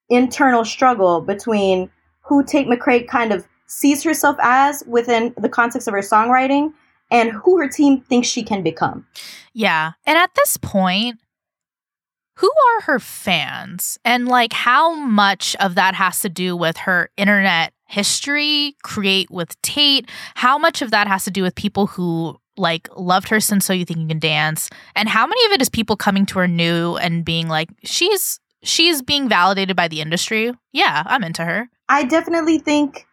internal 0.08 0.64
struggle 0.64 1.20
between 1.20 1.90
who 2.22 2.44
Tate 2.44 2.68
McRae 2.68 3.06
kind 3.06 3.32
of 3.32 3.46
sees 3.66 4.02
herself 4.02 4.36
as 4.40 4.82
within 4.86 5.34
the 5.36 5.48
context 5.48 5.86
of 5.86 5.94
her 5.94 6.00
songwriting 6.00 6.72
and 7.10 7.32
who 7.32 7.58
her 7.58 7.68
team 7.68 8.00
thinks 8.02 8.28
she 8.28 8.42
can 8.42 8.62
become. 8.62 9.06
Yeah. 9.52 9.92
And 10.06 10.16
at 10.16 10.34
this 10.34 10.56
point, 10.56 11.18
who 12.40 12.48
are 12.48 12.80
her 12.82 12.98
fans? 12.98 13.98
And 14.02 14.26
like 14.26 14.54
how 14.54 14.94
much 14.94 15.54
of 15.60 15.74
that 15.74 15.94
has 15.94 16.20
to 16.20 16.30
do 16.30 16.56
with 16.56 16.78
her 16.78 17.10
internet 17.18 17.74
history, 17.86 18.76
create 18.82 19.30
with 19.30 19.60
Tate? 19.60 20.08
How 20.36 20.56
much 20.56 20.80
of 20.80 20.90
that 20.90 21.06
has 21.06 21.24
to 21.24 21.30
do 21.30 21.42
with 21.42 21.54
people 21.54 21.86
who 21.86 22.40
like 22.56 22.88
loved 22.96 23.28
her 23.28 23.40
since 23.40 23.66
So 23.66 23.74
You 23.74 23.84
Think 23.84 24.00
You 24.00 24.06
Can 24.08 24.18
Dance? 24.18 24.70
And 24.96 25.06
how 25.06 25.26
many 25.26 25.44
of 25.46 25.52
it 25.52 25.60
is 25.60 25.68
people 25.68 25.96
coming 25.96 26.24
to 26.26 26.38
her 26.38 26.48
new 26.48 26.96
and 26.96 27.26
being 27.26 27.48
like, 27.48 27.68
she's 27.84 28.40
she's 28.62 29.02
being 29.02 29.28
validated 29.28 29.76
by 29.76 29.88
the 29.88 30.00
industry? 30.00 30.54
Yeah, 30.72 31.02
I'm 31.04 31.24
into 31.24 31.44
her. 31.44 31.68
I 31.90 32.04
definitely 32.04 32.58
think 32.58 33.06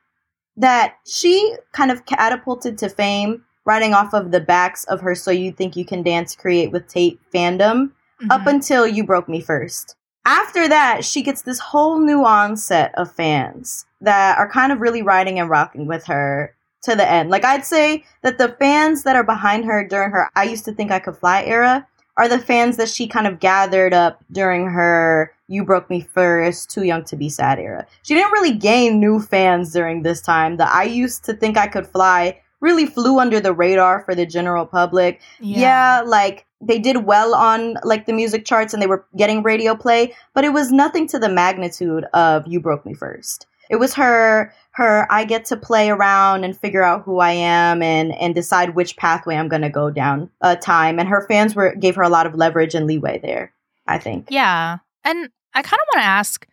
that 0.55 0.95
she 1.05 1.53
kind 1.73 1.91
of 1.91 2.05
catapulted 2.05 2.77
to 2.77 2.89
fame 2.89 3.43
riding 3.65 3.93
off 3.93 4.13
of 4.13 4.31
the 4.31 4.39
backs 4.39 4.85
of 4.85 5.01
her 5.01 5.15
So 5.15 5.31
You 5.31 5.51
Think 5.51 5.75
You 5.75 5.83
Can 5.83 6.01
Dance 6.01 6.33
Create 6.33 6.71
with 6.71 6.87
Tate 6.87 7.19
fandom 7.35 7.91
up 8.29 8.41
Mhm. 8.41 8.47
until 8.47 8.87
You 8.87 9.03
Broke 9.03 9.27
Me 9.29 9.41
First. 9.41 9.95
After 10.25 10.67
that, 10.67 11.05
she 11.05 11.21
gets 11.21 11.41
this 11.41 11.59
whole 11.59 11.99
new 11.99 12.25
onset 12.25 12.93
of 12.95 13.11
fans 13.11 13.85
that 14.01 14.37
are 14.37 14.49
kind 14.49 14.71
of 14.71 14.81
really 14.81 15.01
riding 15.01 15.39
and 15.39 15.49
rocking 15.49 15.87
with 15.87 16.05
her 16.07 16.53
to 16.83 16.95
the 16.95 17.09
end. 17.09 17.29
Like, 17.29 17.45
I'd 17.45 17.65
say 17.65 18.03
that 18.23 18.37
the 18.37 18.49
fans 18.59 19.03
that 19.03 19.15
are 19.15 19.23
behind 19.23 19.65
her 19.65 19.83
during 19.87 20.11
her 20.11 20.29
I 20.35 20.43
Used 20.43 20.65
to 20.65 20.71
Think 20.73 20.91
I 20.91 20.99
Could 20.99 21.17
Fly 21.17 21.43
era 21.43 21.87
are 22.17 22.27
the 22.27 22.39
fans 22.39 22.77
that 22.77 22.89
she 22.89 23.07
kind 23.07 23.27
of 23.27 23.39
gathered 23.39 23.93
up 23.93 24.19
during 24.31 24.67
her 24.71 25.31
You 25.47 25.63
Broke 25.63 25.89
Me 25.89 26.01
First, 26.01 26.69
Too 26.71 26.83
Young 26.83 27.03
to 27.05 27.15
Be 27.15 27.29
Sad 27.29 27.57
era. 27.59 27.85
She 28.03 28.13
didn't 28.13 28.31
really 28.33 28.53
gain 28.53 28.99
new 28.99 29.19
fans 29.21 29.71
during 29.71 30.03
this 30.03 30.19
time. 30.21 30.57
The 30.57 30.67
I 30.69 30.83
Used 30.83 31.23
to 31.25 31.33
Think 31.33 31.57
I 31.57 31.67
Could 31.67 31.87
Fly 31.87 32.39
really 32.59 32.87
flew 32.87 33.19
under 33.19 33.39
the 33.39 33.53
radar 33.53 34.01
for 34.03 34.13
the 34.15 34.25
general 34.25 34.65
public. 34.65 35.21
Yeah. 35.39 36.01
like 36.05 36.45
they 36.61 36.79
did 36.79 37.05
well 37.05 37.35
on 37.35 37.75
like 37.83 38.05
the 38.05 38.13
music 38.13 38.45
charts 38.45 38.73
and 38.73 38.81
they 38.81 38.87
were 38.87 39.05
getting 39.15 39.43
radio 39.43 39.75
play, 39.75 40.13
but 40.33 40.43
it 40.43 40.53
was 40.53 40.71
nothing 40.71 41.07
to 41.09 41.19
the 41.19 41.29
magnitude 41.29 42.05
of 42.13 42.47
You 42.47 42.59
Broke 42.59 42.85
Me 42.85 42.93
First. 42.93 43.47
It 43.69 43.77
was 43.77 43.93
her 43.95 44.53
her 44.71 45.07
I 45.11 45.25
get 45.25 45.45
to 45.45 45.57
play 45.57 45.89
around 45.89 46.43
and 46.43 46.57
figure 46.57 46.83
out 46.83 47.03
who 47.03 47.19
I 47.19 47.31
am 47.31 47.81
and 47.81 48.13
and 48.15 48.33
decide 48.33 48.75
which 48.75 48.95
pathway 48.97 49.35
I'm 49.35 49.49
going 49.49 49.61
to 49.61 49.69
go 49.69 49.89
down 49.89 50.29
uh, 50.41 50.55
time 50.55 50.99
and 50.99 51.09
her 51.09 51.25
fans 51.27 51.55
were 51.55 51.75
gave 51.75 51.95
her 51.95 52.03
a 52.03 52.09
lot 52.09 52.25
of 52.25 52.35
leverage 52.35 52.75
and 52.75 52.87
leeway 52.87 53.19
there, 53.19 53.53
I 53.87 53.97
think. 53.99 54.27
Yeah. 54.29 54.77
And 55.03 55.29
I 55.53 55.61
kind 55.61 55.79
of 55.79 55.95
want 55.95 56.03
to 56.03 56.07
ask 56.07 56.47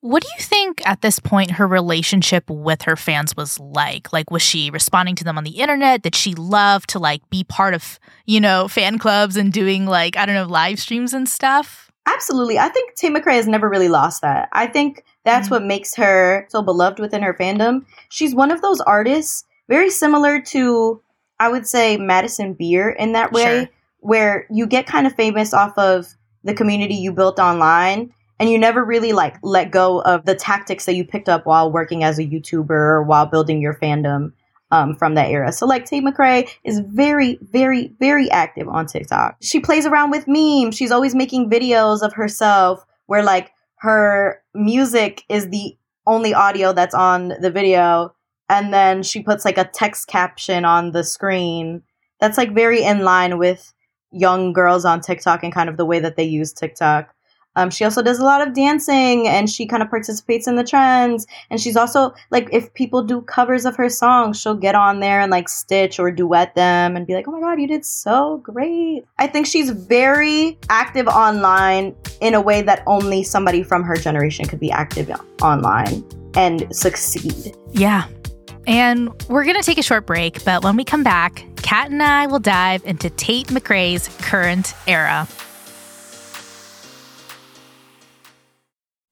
what 0.00 0.22
do 0.22 0.28
you 0.36 0.42
think 0.42 0.86
at 0.86 1.02
this 1.02 1.18
point 1.18 1.52
her 1.52 1.66
relationship 1.66 2.48
with 2.48 2.82
her 2.82 2.96
fans 2.96 3.36
was 3.36 3.58
like? 3.58 4.12
Like, 4.12 4.30
was 4.30 4.42
she 4.42 4.70
responding 4.70 5.16
to 5.16 5.24
them 5.24 5.36
on 5.36 5.44
the 5.44 5.58
internet? 5.58 6.02
Did 6.02 6.14
she 6.14 6.34
love 6.34 6.86
to 6.88 6.98
like 6.98 7.28
be 7.30 7.42
part 7.44 7.74
of, 7.74 7.98
you 8.24 8.40
know, 8.40 8.68
fan 8.68 8.98
clubs 8.98 9.36
and 9.36 9.52
doing 9.52 9.86
like, 9.86 10.16
I 10.16 10.24
don't 10.24 10.36
know, 10.36 10.46
live 10.46 10.78
streams 10.78 11.12
and 11.12 11.28
stuff? 11.28 11.90
Absolutely. 12.06 12.58
I 12.58 12.68
think 12.68 12.94
Tate 12.94 13.12
McRae 13.12 13.34
has 13.34 13.48
never 13.48 13.68
really 13.68 13.88
lost 13.88 14.22
that. 14.22 14.48
I 14.52 14.66
think 14.66 15.04
that's 15.24 15.46
mm-hmm. 15.46 15.56
what 15.56 15.64
makes 15.64 15.94
her 15.96 16.46
so 16.48 16.62
beloved 16.62 17.00
within 17.00 17.22
her 17.22 17.34
fandom. 17.34 17.84
She's 18.08 18.34
one 18.34 18.50
of 18.50 18.62
those 18.62 18.80
artists, 18.80 19.44
very 19.68 19.90
similar 19.90 20.40
to, 20.40 21.02
I 21.40 21.48
would 21.48 21.66
say, 21.66 21.96
Madison 21.96 22.54
Beer 22.54 22.88
in 22.88 23.12
that 23.12 23.32
way, 23.32 23.42
sure. 23.42 23.68
where 23.98 24.46
you 24.50 24.66
get 24.66 24.86
kind 24.86 25.06
of 25.06 25.14
famous 25.16 25.52
off 25.52 25.76
of 25.76 26.14
the 26.44 26.54
community 26.54 26.94
you 26.94 27.12
built 27.12 27.38
online 27.38 28.14
and 28.38 28.50
you 28.50 28.58
never 28.58 28.84
really 28.84 29.12
like 29.12 29.36
let 29.42 29.70
go 29.70 30.00
of 30.02 30.24
the 30.24 30.34
tactics 30.34 30.86
that 30.86 30.94
you 30.94 31.04
picked 31.04 31.28
up 31.28 31.46
while 31.46 31.70
working 31.70 32.04
as 32.04 32.18
a 32.18 32.24
YouTuber 32.24 32.70
or 32.70 33.02
while 33.02 33.26
building 33.26 33.60
your 33.60 33.74
fandom 33.74 34.32
um, 34.70 34.94
from 34.94 35.14
that 35.14 35.30
era. 35.30 35.52
So 35.52 35.66
like 35.66 35.86
Tate 35.86 36.04
McRae 36.04 36.48
is 36.64 36.80
very, 36.80 37.38
very, 37.42 37.92
very 37.98 38.30
active 38.30 38.68
on 38.68 38.86
TikTok. 38.86 39.36
She 39.40 39.60
plays 39.60 39.86
around 39.86 40.10
with 40.10 40.26
memes. 40.26 40.76
She's 40.76 40.90
always 40.90 41.14
making 41.14 41.50
videos 41.50 42.02
of 42.02 42.12
herself 42.12 42.84
where 43.06 43.22
like 43.22 43.52
her 43.76 44.42
music 44.54 45.24
is 45.28 45.48
the 45.48 45.76
only 46.06 46.34
audio 46.34 46.72
that's 46.72 46.94
on 46.94 47.34
the 47.40 47.50
video. 47.50 48.14
And 48.48 48.72
then 48.72 49.02
she 49.02 49.22
puts 49.22 49.44
like 49.44 49.58
a 49.58 49.64
text 49.64 50.08
caption 50.08 50.64
on 50.64 50.92
the 50.92 51.04
screen 51.04 51.82
that's 52.20 52.38
like 52.38 52.54
very 52.54 52.82
in 52.82 53.04
line 53.04 53.38
with 53.38 53.72
young 54.10 54.52
girls 54.52 54.84
on 54.84 55.00
TikTok 55.00 55.42
and 55.42 55.52
kind 55.52 55.68
of 55.68 55.76
the 55.76 55.84
way 55.84 56.00
that 56.00 56.16
they 56.16 56.24
use 56.24 56.52
TikTok. 56.52 57.14
Um, 57.56 57.70
she 57.70 57.84
also 57.84 58.02
does 58.02 58.18
a 58.18 58.24
lot 58.24 58.46
of 58.46 58.54
dancing 58.54 59.26
and 59.26 59.50
she 59.50 59.66
kind 59.66 59.82
of 59.82 59.90
participates 59.90 60.46
in 60.46 60.54
the 60.54 60.62
trends. 60.62 61.26
And 61.50 61.60
she's 61.60 61.76
also 61.76 62.14
like, 62.30 62.48
if 62.52 62.72
people 62.74 63.02
do 63.02 63.20
covers 63.22 63.64
of 63.64 63.74
her 63.76 63.88
songs, 63.88 64.40
she'll 64.40 64.54
get 64.54 64.74
on 64.74 65.00
there 65.00 65.20
and 65.20 65.30
like 65.30 65.48
stitch 65.48 65.98
or 65.98 66.10
duet 66.12 66.54
them 66.54 66.96
and 66.96 67.06
be 67.06 67.14
like, 67.14 67.26
oh 67.26 67.32
my 67.32 67.40
God, 67.40 67.60
you 67.60 67.66
did 67.66 67.84
so 67.84 68.38
great. 68.38 69.04
I 69.18 69.26
think 69.26 69.46
she's 69.46 69.70
very 69.70 70.58
active 70.70 71.08
online 71.08 71.96
in 72.20 72.34
a 72.34 72.40
way 72.40 72.62
that 72.62 72.82
only 72.86 73.24
somebody 73.24 73.62
from 73.62 73.82
her 73.82 73.96
generation 73.96 74.46
could 74.46 74.60
be 74.60 74.70
active 74.70 75.10
online 75.42 76.04
and 76.34 76.64
succeed. 76.74 77.56
Yeah. 77.72 78.06
And 78.68 79.10
we're 79.28 79.44
going 79.44 79.56
to 79.56 79.62
take 79.62 79.78
a 79.78 79.82
short 79.82 80.06
break, 80.06 80.44
but 80.44 80.62
when 80.62 80.76
we 80.76 80.84
come 80.84 81.02
back, 81.02 81.44
Kat 81.56 81.90
and 81.90 82.02
I 82.02 82.26
will 82.26 82.38
dive 82.38 82.84
into 82.84 83.10
Tate 83.10 83.48
McRae's 83.48 84.08
current 84.18 84.74
era. 84.86 85.26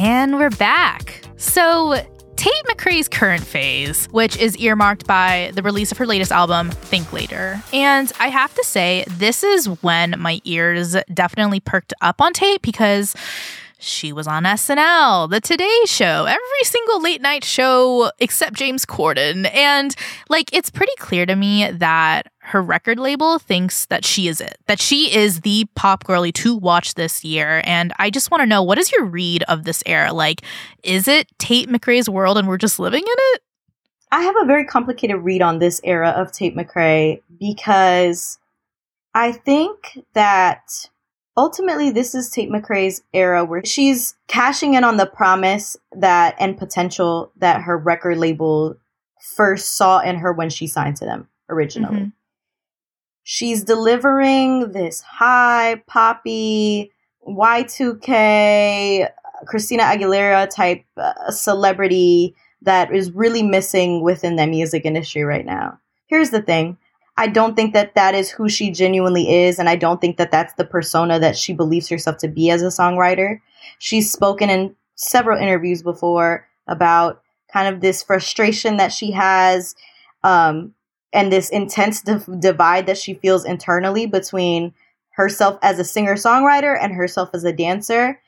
And 0.00 0.38
we're 0.38 0.50
back. 0.50 1.22
So 1.38 1.94
Tate 2.36 2.64
McRae's 2.68 3.08
current 3.08 3.42
phase, 3.42 4.06
which 4.12 4.36
is 4.36 4.56
earmarked 4.56 5.08
by 5.08 5.50
the 5.56 5.62
release 5.62 5.90
of 5.90 5.98
her 5.98 6.06
latest 6.06 6.30
album, 6.30 6.70
Think 6.70 7.12
Later. 7.12 7.60
And 7.72 8.12
I 8.20 8.28
have 8.28 8.54
to 8.54 8.62
say, 8.62 9.04
this 9.08 9.42
is 9.42 9.66
when 9.82 10.14
my 10.16 10.40
ears 10.44 10.94
definitely 11.12 11.58
perked 11.58 11.92
up 12.00 12.20
on 12.20 12.32
Tate 12.32 12.62
because 12.62 13.16
she 13.80 14.12
was 14.12 14.28
on 14.28 14.44
SNL, 14.44 15.30
The 15.30 15.40
Today 15.40 15.80
Show, 15.86 16.26
every 16.26 16.62
single 16.62 17.02
late 17.02 17.20
night 17.20 17.42
show 17.42 18.12
except 18.20 18.54
James 18.54 18.86
Corden. 18.86 19.52
And 19.52 19.96
like, 20.28 20.52
it's 20.52 20.70
pretty 20.70 20.94
clear 21.00 21.26
to 21.26 21.34
me 21.34 21.72
that 21.72 22.30
her 22.48 22.62
record 22.62 22.98
label 22.98 23.38
thinks 23.38 23.86
that 23.86 24.04
she 24.04 24.28
is 24.28 24.40
it, 24.40 24.58
that 24.66 24.80
she 24.80 25.14
is 25.14 25.42
the 25.42 25.66
pop 25.74 26.04
girly 26.04 26.32
to 26.32 26.56
watch 26.56 26.94
this 26.94 27.24
year. 27.24 27.60
And 27.64 27.92
I 27.98 28.10
just 28.10 28.30
want 28.30 28.40
to 28.40 28.46
know 28.46 28.62
what 28.62 28.78
is 28.78 28.90
your 28.90 29.04
read 29.04 29.42
of 29.44 29.64
this 29.64 29.82
era? 29.86 30.12
Like, 30.12 30.42
is 30.82 31.08
it 31.08 31.28
Tate 31.38 31.68
McRae's 31.68 32.08
world 32.08 32.38
and 32.38 32.48
we're 32.48 32.56
just 32.56 32.78
living 32.78 33.02
in 33.02 33.06
it? 33.34 33.42
I 34.10 34.22
have 34.22 34.36
a 34.40 34.46
very 34.46 34.64
complicated 34.64 35.16
read 35.18 35.42
on 35.42 35.58
this 35.58 35.80
era 35.84 36.10
of 36.10 36.32
Tate 36.32 36.56
McRae 36.56 37.20
because 37.38 38.38
I 39.14 39.32
think 39.32 40.02
that 40.14 40.88
ultimately 41.36 41.90
this 41.90 42.14
is 42.14 42.30
Tate 42.30 42.50
McRae's 42.50 43.02
era 43.12 43.44
where 43.44 43.64
she's 43.64 44.14
cashing 44.26 44.74
in 44.74 44.84
on 44.84 44.96
the 44.96 45.06
promise 45.06 45.76
that 45.92 46.34
and 46.38 46.56
potential 46.56 47.30
that 47.36 47.62
her 47.62 47.76
record 47.76 48.16
label 48.16 48.76
first 49.36 49.76
saw 49.76 50.00
in 50.00 50.16
her 50.16 50.32
when 50.32 50.48
she 50.48 50.66
signed 50.66 50.96
to 50.96 51.04
them 51.04 51.28
originally. 51.50 51.96
Mm-hmm. 51.96 52.08
She's 53.30 53.62
delivering 53.62 54.72
this 54.72 55.02
high 55.02 55.82
poppy 55.86 56.90
Y2K 57.28 59.06
Christina 59.44 59.82
Aguilera 59.82 60.48
type 60.48 60.82
uh, 60.96 61.30
celebrity 61.30 62.34
that 62.62 62.90
is 62.90 63.12
really 63.12 63.42
missing 63.42 64.00
within 64.00 64.36
the 64.36 64.46
music 64.46 64.86
industry 64.86 65.24
right 65.24 65.44
now. 65.44 65.78
here's 66.06 66.30
the 66.30 66.40
thing. 66.40 66.78
I 67.18 67.26
don't 67.26 67.54
think 67.54 67.74
that 67.74 67.94
that 67.96 68.14
is 68.14 68.30
who 68.30 68.48
she 68.48 68.70
genuinely 68.70 69.30
is, 69.44 69.58
and 69.58 69.68
I 69.68 69.76
don't 69.76 70.00
think 70.00 70.16
that 70.16 70.30
that's 70.30 70.54
the 70.54 70.64
persona 70.64 71.18
that 71.18 71.36
she 71.36 71.52
believes 71.52 71.90
herself 71.90 72.16
to 72.18 72.28
be 72.28 72.48
as 72.48 72.62
a 72.62 72.68
songwriter. 72.68 73.42
She's 73.78 74.10
spoken 74.10 74.48
in 74.48 74.74
several 74.94 75.38
interviews 75.38 75.82
before 75.82 76.48
about 76.66 77.20
kind 77.52 77.74
of 77.74 77.82
this 77.82 78.02
frustration 78.02 78.78
that 78.78 78.90
she 78.90 79.10
has 79.10 79.74
um, 80.24 80.72
and 81.12 81.32
this 81.32 81.50
intense 81.50 82.02
div- 82.02 82.40
divide 82.40 82.86
that 82.86 82.98
she 82.98 83.14
feels 83.14 83.44
internally 83.44 84.06
between 84.06 84.74
herself 85.10 85.58
as 85.62 85.78
a 85.78 85.84
singer 85.84 86.14
songwriter 86.14 86.76
and 86.80 86.92
herself 86.92 87.30
as 87.34 87.44
a 87.44 87.52
dancer. 87.52 88.20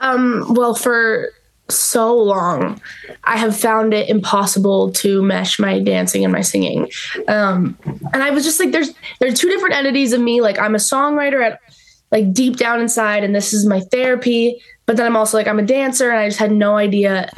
Um, 0.00 0.54
well, 0.54 0.74
for 0.74 1.30
so 1.68 2.16
long, 2.16 2.80
I 3.24 3.36
have 3.36 3.58
found 3.58 3.92
it 3.92 4.08
impossible 4.08 4.90
to 4.92 5.22
mesh 5.22 5.58
my 5.58 5.78
dancing 5.80 6.24
and 6.24 6.32
my 6.32 6.40
singing. 6.40 6.90
Um, 7.26 7.76
and 8.12 8.22
I 8.22 8.30
was 8.30 8.44
just 8.44 8.60
like, 8.60 8.72
there's 8.72 8.94
there 9.20 9.28
are 9.28 9.34
two 9.34 9.48
different 9.48 9.74
entities 9.74 10.12
of 10.12 10.20
me. 10.20 10.40
Like 10.40 10.58
I'm 10.58 10.74
a 10.74 10.78
songwriter 10.78 11.44
at 11.44 11.60
like 12.10 12.32
deep 12.32 12.56
down 12.56 12.80
inside, 12.80 13.24
and 13.24 13.34
this 13.34 13.52
is 13.52 13.66
my 13.66 13.80
therapy. 13.80 14.62
But 14.86 14.96
then 14.96 15.06
I'm 15.06 15.16
also 15.16 15.36
like 15.36 15.46
I'm 15.48 15.58
a 15.58 15.64
dancer, 15.64 16.10
and 16.10 16.18
I 16.18 16.28
just 16.28 16.38
had 16.38 16.52
no 16.52 16.76
idea 16.76 17.30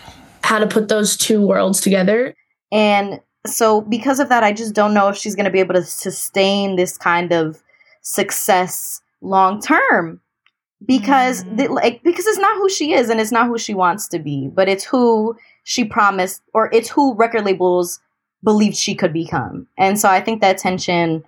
how 0.44 0.58
to 0.58 0.66
put 0.66 0.88
those 0.88 1.16
two 1.16 1.44
worlds 1.44 1.80
together. 1.80 2.34
And 2.70 3.20
so 3.46 3.80
because 3.82 4.20
of 4.20 4.28
that, 4.28 4.42
I 4.42 4.52
just 4.52 4.74
don't 4.74 4.94
know 4.94 5.08
if 5.08 5.16
she's 5.16 5.34
going 5.34 5.44
to 5.44 5.50
be 5.50 5.60
able 5.60 5.74
to 5.74 5.82
sustain 5.82 6.76
this 6.76 6.98
kind 6.98 7.32
of 7.32 7.62
success 8.02 9.00
long 9.20 9.60
term 9.60 10.20
because 10.86 11.44
Mm. 11.44 11.56
the, 11.56 11.68
like 11.68 12.02
because 12.02 12.26
it's 12.26 12.38
not 12.38 12.56
who 12.56 12.68
she 12.68 12.92
is 12.94 13.08
and 13.10 13.20
it's 13.20 13.32
not 13.32 13.46
who 13.46 13.58
she 13.58 13.74
wants 13.74 14.08
to 14.08 14.18
be, 14.18 14.48
but 14.48 14.68
it's 14.68 14.84
who 14.84 15.36
she 15.64 15.84
promised 15.84 16.42
or 16.54 16.70
it's 16.72 16.88
who 16.88 17.14
record 17.14 17.44
labels 17.44 18.00
believed 18.42 18.76
she 18.76 18.94
could 18.94 19.12
become. 19.12 19.66
And 19.76 19.98
so 20.00 20.08
I 20.08 20.20
think 20.20 20.40
that 20.40 20.58
tension 20.58 21.22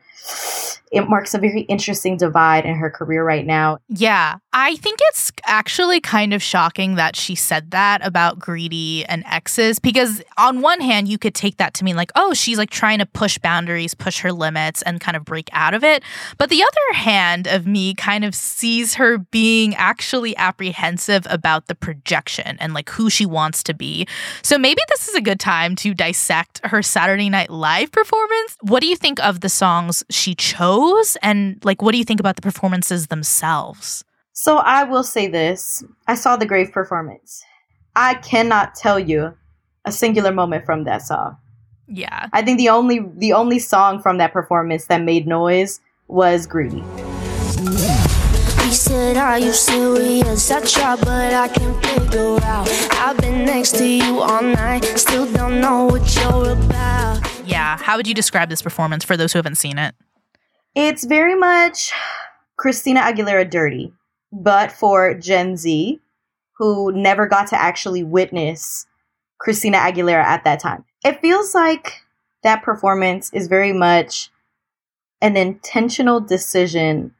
it 0.93 1.09
marks 1.09 1.33
a 1.35 1.39
very 1.39 1.63
interesting 1.63 2.17
divide 2.19 2.65
in 2.67 2.75
her 2.75 2.91
career 2.91 3.25
right 3.25 3.47
now. 3.47 3.79
Yeah, 3.89 4.37
I 4.55 4.77
think 4.77 4.99
it's 5.09 5.33
actually 5.47 6.01
kind 6.01 6.35
of 6.35 6.43
shocking 6.43 6.97
that 6.97 7.17
she 7.17 7.35
said 7.35 7.71
that 7.71 8.05
about 8.05 8.39
greedy 8.39 9.03
and 9.07 9.25
exes 9.27 9.79
because 9.79 10.23
on 10.37 10.61
one 10.61 10.83
hand 10.83 11.09
you 11.09 11.17
could 11.17 11.35
take 11.35 11.57
that 11.57 11.73
to 11.75 11.85
mean 11.85 11.97
like 11.97 12.13
oh 12.17 12.35
she's 12.35 12.59
like 12.59 12.69
trying 12.69 12.99
to 12.99 13.07
push 13.07 13.39
boundaries, 13.39 13.95
push 13.95 14.21
her 14.21 14.31
limits 14.31 14.83
and 14.83 15.01
kind 15.01 15.17
of 15.17 15.25
break 15.25 15.49
out 15.53 15.73
of 15.73 15.83
it. 15.83 16.03
But 16.37 16.51
the 16.51 16.63
other 16.63 16.99
hand 16.99 17.47
of 17.47 17.67
me 17.67 17.95
kind 17.95 18.27
of 18.27 18.35
sees 18.35 18.95
her 18.95 19.17
being 19.17 19.75
actually 19.77 20.37
apprehensive 20.37 21.27
about 21.31 21.69
the 21.69 21.75
projection 21.75 22.59
and 22.61 22.75
like 22.75 22.91
who 22.91 23.09
she 23.09 23.25
wants 23.25 23.63
to 23.63 23.75
be. 23.75 24.07
So 24.43 24.59
maybe 24.59 24.83
this 24.91 25.09
is 25.09 25.15
a 25.15 25.23
good 25.23 25.41
time 25.41 25.77
to 25.77 25.95
dissect 25.95 26.61
her 26.65 26.83
Saturday 26.83 27.31
Night 27.31 27.49
Live 27.49 27.91
performance. 27.91 28.59
What 28.61 28.81
do 28.81 28.87
you 28.87 28.97
think 28.97 29.19
of 29.25 29.41
the 29.41 29.49
songs 29.49 30.05
she 30.11 30.35
chose 30.35 31.17
and 31.23 31.59
like 31.65 31.81
what 31.81 31.93
do 31.93 31.99
you 31.99 32.05
think 32.05 32.21
about 32.21 32.37
the 32.37 32.43
performances 32.43 33.07
themselves? 33.07 34.05
So 34.33 34.57
I 34.59 34.85
will 34.85 35.03
say 35.03 35.27
this. 35.27 35.85
I 36.07 36.15
saw 36.15 36.37
the 36.37 36.47
Grave 36.47 36.73
performance. 36.73 37.43
I 37.95 38.15
cannot 38.15 38.75
tell 38.75 38.99
you 38.99 39.35
a 39.85 39.93
singular 39.93 40.33
moment 40.33 40.65
from 40.65 40.85
that 40.85 41.03
song. 41.03 41.37
Yeah. 41.87 42.29
I 42.33 42.43
think 42.43 42.59
the 42.59 42.71
only 42.71 43.01
the 43.17 43.35
only 43.35 43.59
song 43.59 44.01
from 44.01 44.19
that 44.19 44.33
performance 44.33 44.87
that 44.87 45.03
made 45.03 45.27
noise 45.27 45.81
was 46.09 46.47
Greedy. 46.47 46.83
He 48.63 48.73
said, 48.73 49.19
Are 49.19 49.39
you 49.39 49.53
serious? 49.53 50.51
I 50.51 50.65
try, 50.65 50.97
but 50.97 51.35
I 51.35 51.49
can't 51.49 51.85
figure 51.85 52.39
out. 52.45 52.69
I've 52.93 53.19
been 53.19 53.45
next 53.45 53.77
to 53.77 53.87
you 53.87 54.21
all 54.21 54.43
night, 54.43 54.85
still 54.97 55.31
don't 55.31 55.61
know 55.61 55.85
what 55.85 56.15
you're 56.17 56.53
about. 56.53 57.21
Yeah. 57.47 57.77
How 57.77 57.99
would 57.99 58.07
you 58.07 58.15
describe 58.15 58.49
this 58.49 58.63
performance 58.63 59.05
for 59.05 59.17
those 59.17 59.35
who 59.35 59.39
haven't 59.39 59.57
seen 59.57 59.79
it? 59.79 59.95
It's 60.75 61.05
very 61.05 61.35
much 61.35 61.93
Christina 62.57 63.01
Aguilera 63.01 63.51
dirty, 63.51 63.93
but 64.33 64.73
for 64.73 65.15
Gen 65.15 65.57
Z 65.57 66.01
who 66.59 66.93
never 66.93 67.27
got 67.27 67.49
to 67.49 67.61
actually 67.61 68.03
witness 68.03 68.87
Christina 69.39 69.79
Aguilera 69.79 70.23
at 70.23 70.45
that 70.45 70.61
time. 70.61 70.85
It 71.05 71.21
feels 71.21 71.55
like 71.55 72.03
that 72.45 72.63
performance 72.63 73.33
is 73.33 73.49
very 73.49 73.73
much 73.73 74.31
an 75.21 75.37
intentional 75.37 76.21
decision 76.21 77.15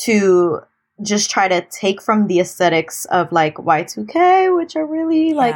to 0.00 0.60
just 1.02 1.30
try 1.30 1.48
to 1.48 1.62
take 1.62 2.02
from 2.02 2.26
the 2.26 2.40
aesthetics 2.40 3.06
of 3.06 3.32
like 3.32 3.54
Y2K, 3.54 4.54
which 4.54 4.76
are 4.76 4.86
really 4.86 5.32
like 5.32 5.54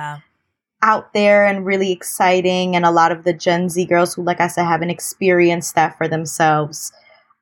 out 0.83 1.13
there 1.13 1.47
and 1.47 1.67
really 1.67 1.93
exciting 1.93 2.77
and 2.77 2.85
a 2.85 2.91
lot 2.91 3.11
of 3.11 3.25
the 3.25 3.33
gen 3.33 3.69
z 3.69 3.85
girls 3.87 4.15
who 4.15 4.23
like 4.23 4.41
i 4.41 4.47
said 4.47 4.65
haven't 4.65 4.91
experienced 4.91 5.75
that 5.75 5.97
for 5.97 6.07
themselves 6.07 6.93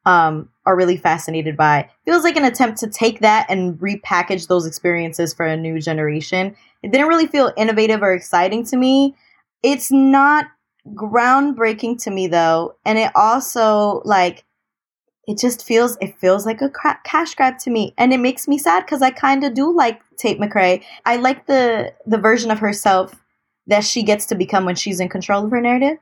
um, 0.07 0.49
are 0.67 0.77
really 0.77 0.97
fascinated 0.97 1.57
by. 1.57 1.89
Feels 2.05 2.25
like 2.25 2.37
an 2.37 2.45
attempt 2.45 2.79
to 2.81 2.89
take 2.89 3.21
that 3.21 3.47
and 3.49 3.79
repackage 3.79 4.49
those 4.49 4.67
experiences 4.67 5.35
for 5.35 5.47
a 5.47 5.57
new 5.57 5.81
generation. 5.81 6.55
It 6.83 6.93
didn't 6.93 7.09
really 7.09 7.27
feel 7.27 7.53
innovative 7.57 8.03
or 8.03 8.13
exciting 8.13 8.65
to 8.67 8.77
me. 8.77 9.15
It's 9.63 9.91
not 9.91 10.47
groundbreaking 10.95 12.03
to 12.03 12.11
me 12.11 12.27
though 12.27 12.77
and 12.85 12.99
it 12.99 13.11
also 13.15 14.03
like 14.05 14.45
it 15.27 15.39
just 15.39 15.65
feels 15.65 15.97
it 16.03 16.15
feels 16.19 16.45
like 16.45 16.61
a 16.61 16.69
cra- 16.69 17.01
cash 17.05 17.35
grab 17.35 17.57
to 17.57 17.71
me 17.71 17.95
and 17.97 18.13
it 18.13 18.21
makes 18.21 18.47
me 18.47 18.59
sad 18.59 18.85
because 18.85 19.01
i 19.01 19.11
kind 19.11 19.45
of 19.45 19.55
do 19.55 19.75
like 19.75 19.99
tate 20.19 20.39
McRae. 20.39 20.85
i 21.07 21.17
like 21.17 21.47
the 21.47 21.91
the 22.05 22.19
version 22.19 22.51
of 22.51 22.59
herself 22.59 23.15
that 23.67 23.85
she 23.85 24.03
gets 24.03 24.27
to 24.27 24.35
become 24.35 24.65
when 24.65 24.75
she's 24.75 25.01
in 25.01 25.09
control 25.09 25.45
of 25.45 25.51
her 25.51 25.61
narrative. 25.61 25.99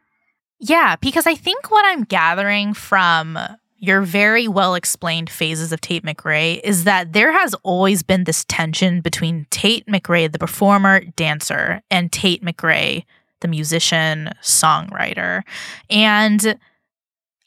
Yeah, 0.59 0.97
because 0.97 1.27
I 1.27 1.35
think 1.35 1.71
what 1.71 1.85
I'm 1.85 2.05
gathering 2.05 2.75
from 2.75 3.38
your 3.83 4.01
very 4.03 4.47
well 4.47 4.77
explained 4.77 5.29
phases 5.29 5.73
of 5.73 5.81
Tate 5.81 6.05
McRae 6.05 6.61
is 6.62 6.85
that 6.85 7.12
there 7.12 7.33
has 7.33 7.53
always 7.64 8.05
been 8.05 8.23
this 8.25 8.45
tension 8.45 9.01
between 9.01 9.49
Tate 9.51 9.85
McRae, 9.87 10.31
the 10.31 10.38
performer, 10.38 11.01
dancer, 11.16 11.83
and 11.90 12.12
Tate 12.12 12.45
McRae, 12.45 13.05
the 13.40 13.49
musician, 13.49 14.31
songwriter. 14.40 15.42
And 15.90 16.57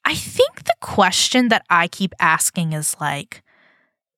I 0.04 0.14
think 0.14 0.66
the 0.66 0.76
question 0.82 1.48
that 1.48 1.66
I 1.70 1.88
keep 1.88 2.14
asking 2.20 2.74
is 2.74 2.98
like, 3.00 3.42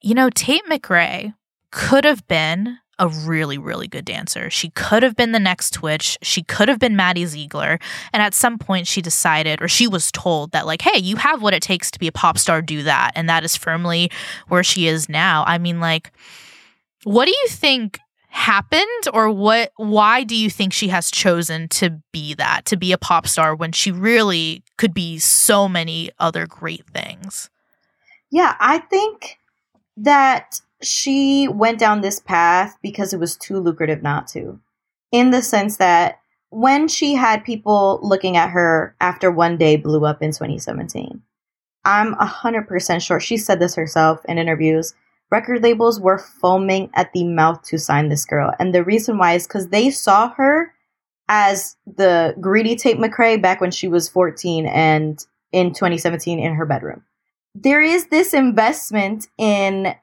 you 0.02 0.16
know, 0.16 0.32
Tate 0.32 0.66
McRae 0.66 1.36
could 1.72 2.04
have 2.04 2.28
been 2.28 2.80
a 3.00 3.08
really, 3.08 3.58
really 3.58 3.88
good 3.88 4.06
dancer. 4.06 4.50
She 4.50 4.70
could 4.72 5.04
have 5.04 5.16
been 5.16 5.32
the 5.32 5.40
next 5.40 5.72
Twitch. 5.72 6.18
She 6.22 6.44
could 6.44 6.68
have 6.68 6.80
been 6.80 6.96
Maddie 6.96 7.26
Ziegler. 7.26 7.80
And 8.12 8.24
at 8.24 8.34
some 8.34 8.58
point, 8.58 8.88
she 8.88 9.02
decided, 9.02 9.62
or 9.62 9.68
she 9.68 9.88
was 9.88 10.12
told 10.12 10.52
that, 10.52 10.66
like, 10.66 10.82
hey, 10.82 11.00
you 11.00 11.16
have 11.18 11.42
what 11.42 11.54
it 11.54 11.62
takes 11.62 11.92
to 11.92 12.00
be 12.00 12.08
a 12.08 12.12
pop 12.12 12.38
star, 12.38 12.62
do 12.62 12.84
that. 12.84 13.12
And 13.16 13.30
that 13.30 13.44
is 13.44 13.56
firmly 13.56 14.12
where 14.48 14.64
she 14.64 14.88
is 14.88 15.10
now. 15.10 15.44
I 15.46 15.58
mean, 15.58 15.80
like, 15.80 16.12
what 17.04 17.26
do 17.26 17.32
you 17.32 17.48
think 17.50 18.00
happened 18.30 19.08
or 19.14 19.32
what 19.32 19.72
why 19.78 20.24
do 20.24 20.36
you 20.36 20.50
think 20.50 20.72
she 20.72 20.90
has 20.90 21.10
chosen 21.10 21.68
to 21.70 22.02
be 22.12 22.36
that 22.36 22.66
to 22.66 22.78
be 22.78 22.92
a 22.92 22.98
pop 22.98 23.26
star 23.28 23.56
when 23.56 23.72
she 23.72 23.92
really 23.92 24.64
could 24.78 24.94
be 24.94 25.18
so 25.18 25.68
many 25.68 26.12
other 26.20 26.46
great 26.46 26.86
things 26.88 27.50
yeah 28.30 28.56
i 28.60 28.78
think 28.78 29.40
that 29.96 30.62
she 30.82 31.48
went 31.48 31.80
down 31.80 32.02
this 32.02 32.20
path 32.20 32.78
because 32.82 33.14
it 33.14 33.20
was 33.20 33.36
too 33.36 33.60
lucrative 33.60 34.04
not 34.04 34.28
to 34.28 34.60
in 35.12 35.32
the 35.32 35.42
sense 35.42 35.78
that 35.78 36.20
when 36.50 36.88
she 36.88 37.16
had 37.16 37.44
people 37.44 38.00
looking 38.02 38.38
at 38.38 38.50
her 38.50 38.96
after 39.02 39.32
one 39.32 39.58
day 39.58 39.76
blew 39.76 40.06
up 40.06 40.22
in 40.22 40.32
2017 40.32 41.22
i'm 41.86 42.14
100% 42.16 43.02
sure 43.02 43.20
she 43.20 43.38
said 43.38 43.60
this 43.60 43.76
herself 43.76 44.20
in 44.26 44.38
interviews 44.38 44.94
record 45.32 45.64
labels 45.64 46.00
were 46.00 46.18
foaming 46.18 46.90
at 46.94 47.12
the 47.14 47.24
mouth 47.26 47.62
to 47.64 47.78
sign 47.78 48.10
this 48.10 48.26
girl. 48.26 48.54
And 48.60 48.74
the 48.74 48.84
reason 48.84 49.18
why 49.18 49.34
is 49.34 49.48
because 49.48 49.70
they 49.70 49.90
saw 49.90 50.30
her 50.34 50.74
as 51.30 51.76
the 51.86 52.36
greedy 52.40 52.76
Tate 52.76 52.98
McRae 52.98 53.42
back 53.42 53.60
when 53.60 53.72
she 53.72 53.88
was 53.88 54.08
14 54.08 54.66
and 54.66 55.26
in 55.52 55.74
2017 55.74 56.40
in 56.40 56.54
her 56.54 56.66
bedroom. 56.66 57.04
There 57.54 57.82
is 57.82 58.08
this 58.08 58.34
investment 58.34 59.28
in 59.38 59.96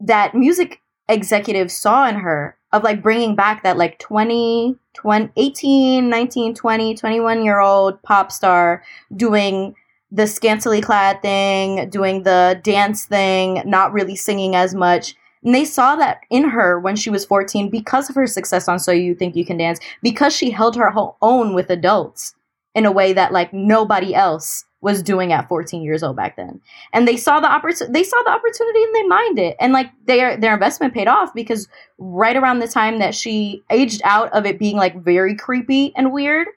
that 0.00 0.34
music 0.34 0.80
executives 1.08 1.74
saw 1.74 2.08
in 2.08 2.16
her 2.16 2.56
of 2.72 2.82
like 2.82 3.02
bringing 3.02 3.34
back 3.34 3.62
that 3.62 3.78
like 3.78 3.98
20, 3.98 4.76
20 4.94 5.32
18, 5.36 6.08
19, 6.08 6.54
20, 6.54 6.94
21 6.94 7.44
year 7.44 7.60
old 7.60 8.02
pop 8.02 8.30
star 8.30 8.82
doing 9.16 9.74
the 10.10 10.26
scantily 10.26 10.80
clad 10.80 11.20
thing, 11.22 11.88
doing 11.90 12.22
the 12.22 12.60
dance 12.62 13.04
thing, 13.04 13.62
not 13.64 13.92
really 13.92 14.16
singing 14.16 14.54
as 14.54 14.74
much. 14.74 15.14
And 15.44 15.54
they 15.54 15.64
saw 15.64 15.96
that 15.96 16.20
in 16.30 16.48
her 16.48 16.80
when 16.80 16.96
she 16.96 17.10
was 17.10 17.24
14 17.24 17.70
because 17.70 18.08
of 18.08 18.16
her 18.16 18.26
success 18.26 18.68
on 18.68 18.78
So 18.78 18.90
You 18.90 19.14
Think 19.14 19.36
You 19.36 19.44
Can 19.44 19.58
Dance, 19.58 19.78
because 20.02 20.34
she 20.34 20.50
held 20.50 20.76
her 20.76 20.92
own 21.22 21.54
with 21.54 21.70
adults 21.70 22.34
in 22.74 22.86
a 22.86 22.92
way 22.92 23.12
that 23.12 23.32
like 23.32 23.52
nobody 23.52 24.14
else 24.14 24.64
was 24.80 25.02
doing 25.02 25.32
at 25.32 25.48
14 25.48 25.82
years 25.82 26.02
old 26.02 26.16
back 26.16 26.36
then. 26.36 26.60
And 26.92 27.08
they 27.08 27.16
saw 27.16 27.40
the 27.40 27.50
opportunity 27.50 27.92
they 27.92 28.04
saw 28.04 28.22
the 28.24 28.30
opportunity 28.30 28.82
and 28.82 28.94
they 28.94 29.02
mined 29.04 29.38
it. 29.38 29.56
And 29.60 29.72
like 29.72 29.90
their 30.06 30.36
their 30.36 30.54
investment 30.54 30.94
paid 30.94 31.08
off 31.08 31.34
because 31.34 31.68
right 31.98 32.36
around 32.36 32.60
the 32.60 32.68
time 32.68 32.98
that 32.98 33.14
she 33.14 33.62
aged 33.70 34.00
out 34.04 34.32
of 34.32 34.46
it 34.46 34.58
being 34.58 34.76
like 34.76 35.02
very 35.02 35.34
creepy 35.34 35.92
and 35.96 36.12
weird, 36.12 36.48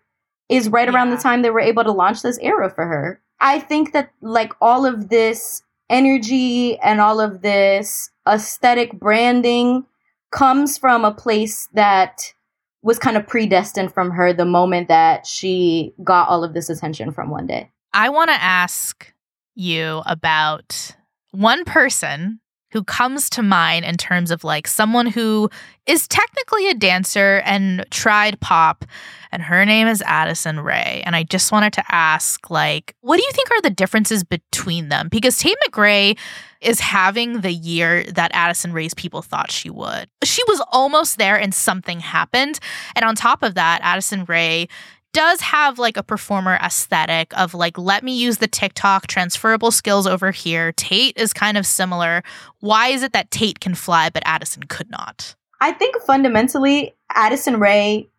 is 0.50 0.68
right 0.68 0.90
around 0.90 1.10
the 1.12 1.18
time 1.18 1.42
they 1.42 1.50
were 1.50 1.62
able 1.62 1.84
to 1.84 1.92
launch 1.92 2.22
this 2.22 2.38
era 2.40 2.70
for 2.70 2.86
her. 2.86 3.22
I 3.40 3.60
think 3.60 3.94
that 3.94 4.12
like 4.22 4.52
all 4.60 4.86
of 4.86 5.10
this 5.10 5.64
energy 5.90 6.78
and 6.80 7.00
all 7.00 7.20
of 7.22 7.42
this 7.42 8.12
aesthetic 8.28 8.92
branding 8.94 9.86
comes 10.32 10.78
from 10.78 11.06
a 11.06 11.14
place 11.14 11.70
that 11.74 12.34
was 12.82 13.00
kind 13.00 13.16
of 13.16 13.28
predestined 13.28 13.94
from 13.94 14.12
her 14.12 14.34
the 14.34 14.46
moment 14.46 14.90
that 14.90 15.26
she 15.26 15.94
got 16.04 16.28
all 16.28 16.44
of 16.44 16.54
this 16.54 16.70
attention 16.70 17.12
from 17.12 17.30
one 17.30 17.48
day. 17.48 17.72
I 17.94 18.10
want 18.10 18.30
to 18.30 18.42
ask 18.42 19.14
you 19.56 20.02
about 20.06 20.96
one 21.32 21.66
person 21.66 22.40
who 22.72 22.84
comes 22.86 23.30
to 23.30 23.44
mind 23.44 23.84
in 23.84 23.98
terms 23.98 24.32
of 24.32 24.46
like 24.46 24.66
someone 24.66 25.08
who 25.08 25.50
is 25.86 26.08
technically 26.08 26.70
a 26.70 26.74
dancer 26.74 27.42
and 27.46 27.86
tried 27.92 28.40
pop 28.40 28.86
and 29.32 29.44
her 29.44 29.66
name 29.66 29.88
is 29.88 30.02
Addison 30.06 30.60
Rae 30.62 31.04
and 31.06 31.16
I 31.16 31.24
just 31.24 31.52
wanted 31.52 31.74
to 31.74 31.84
ask 31.90 32.50
like 32.50 32.96
what 33.02 33.18
do 33.18 33.24
you 33.24 33.32
think 33.34 33.52
are 33.52 33.62
the 33.62 33.70
differences 33.70 34.24
between 34.24 34.88
them 34.88 35.10
because 35.10 35.38
Tate 35.38 35.58
McRae 35.68 36.18
is 36.62 36.80
having 36.80 37.42
the 37.42 37.52
year 37.52 38.06
that 38.06 38.32
Addison 38.34 38.72
Rae's 38.72 38.94
people 38.94 39.22
thought 39.22 39.52
she 39.52 39.70
would. 39.70 40.08
She 40.24 40.44
was 40.48 40.64
almost 40.72 41.18
there 41.18 41.38
and 41.38 41.54
something 41.54 42.00
happened 42.00 42.60
and 42.96 43.04
on 43.04 43.16
top 43.16 43.44
of 43.44 43.56
that 43.56 43.82
Addison 43.84 44.24
Rae 44.26 44.70
does 45.14 45.42
have 45.42 45.80
like 45.80 45.98
a 45.98 46.04
performer 46.04 46.56
aesthetic 46.56 47.38
of 47.38 47.54
like, 47.54 47.78
let 47.78 48.04
me 48.04 48.16
use 48.16 48.38
the 48.38 48.48
TikTok 48.48 49.08
transferable 49.08 49.72
skills 49.72 50.08
over 50.08 50.32
here. 50.32 50.72
Tate 50.72 51.18
is 51.18 51.34
kind 51.34 51.58
of 51.58 51.66
similar. 51.66 52.24
Why 52.60 52.88
is 52.88 53.04
it 53.04 53.14
that 53.14 53.32
Tate 53.32 53.60
can 53.60 53.76
fly, 53.76 54.10
but 54.10 54.24
Addison 54.26 54.64
could 54.64 54.90
not? 54.90 55.36
I 55.60 55.72
think 55.72 55.96
fundamentally, 56.02 56.96
Addison 57.14 57.60
Rae 57.60 58.10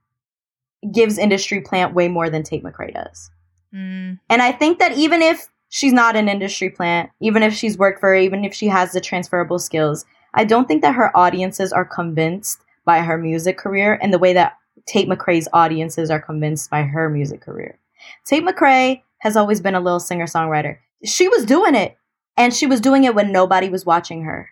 gives 0.92 1.18
industry 1.18 1.60
plant 1.60 1.94
way 1.94 2.08
more 2.08 2.30
than 2.30 2.42
Tate 2.42 2.62
McRae 2.62 2.94
does. 2.94 3.30
Mm. 3.74 4.18
And 4.28 4.42
I 4.42 4.52
think 4.52 4.78
that 4.78 4.92
even 4.92 5.22
if 5.22 5.48
she's 5.68 5.92
not 5.92 6.16
an 6.16 6.28
industry 6.28 6.70
plant, 6.70 7.10
even 7.20 7.42
if 7.42 7.54
she's 7.54 7.78
worked 7.78 8.00
for 8.00 8.10
her, 8.10 8.16
even 8.16 8.44
if 8.44 8.52
she 8.54 8.68
has 8.68 8.92
the 8.92 9.00
transferable 9.00 9.58
skills, 9.58 10.04
I 10.34 10.44
don't 10.44 10.68
think 10.68 10.82
that 10.82 10.94
her 10.94 11.16
audiences 11.16 11.72
are 11.72 11.84
convinced 11.84 12.60
by 12.84 13.00
her 13.00 13.16
music 13.16 13.58
career 13.58 13.98
and 14.02 14.12
the 14.12 14.18
way 14.18 14.32
that 14.32 14.56
Tate 14.86 15.08
McRae's 15.08 15.48
audiences 15.52 16.10
are 16.10 16.20
convinced 16.20 16.70
by 16.70 16.82
her 16.82 17.08
music 17.08 17.40
career. 17.40 17.78
Tate 18.24 18.44
McRae 18.44 19.02
has 19.18 19.36
always 19.36 19.60
been 19.60 19.74
a 19.74 19.80
little 19.80 20.00
singer 20.00 20.26
songwriter. 20.26 20.78
She 21.04 21.28
was 21.28 21.44
doing 21.44 21.74
it, 21.74 21.96
and 22.36 22.54
she 22.54 22.66
was 22.66 22.80
doing 22.80 23.04
it 23.04 23.14
when 23.14 23.32
nobody 23.32 23.68
was 23.68 23.86
watching 23.86 24.24
her. 24.24 24.50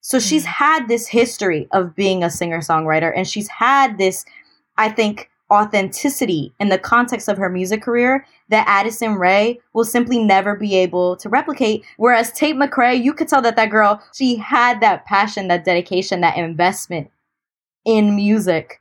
So 0.00 0.20
she's 0.20 0.44
hmm. 0.44 0.50
had 0.50 0.88
this 0.88 1.08
history 1.08 1.68
of 1.72 1.96
being 1.96 2.22
a 2.22 2.30
singer 2.30 2.60
songwriter, 2.60 3.12
and 3.14 3.26
she's 3.26 3.48
had 3.48 3.98
this, 3.98 4.24
I 4.76 4.88
think, 4.88 5.30
authenticity 5.50 6.52
in 6.58 6.68
the 6.68 6.78
context 6.78 7.28
of 7.28 7.38
her 7.38 7.48
music 7.48 7.82
career 7.82 8.26
that 8.48 8.66
Addison 8.68 9.14
Rae 9.14 9.60
will 9.72 9.84
simply 9.84 10.22
never 10.22 10.56
be 10.56 10.74
able 10.76 11.16
to 11.16 11.28
replicate. 11.28 11.84
Whereas 11.96 12.32
Tate 12.32 12.56
McRae, 12.56 13.02
you 13.02 13.12
could 13.12 13.28
tell 13.28 13.42
that 13.42 13.56
that 13.56 13.70
girl, 13.70 14.02
she 14.12 14.36
had 14.36 14.80
that 14.80 15.06
passion, 15.06 15.48
that 15.48 15.64
dedication, 15.64 16.20
that 16.20 16.36
investment 16.36 17.10
in 17.84 18.16
music 18.16 18.80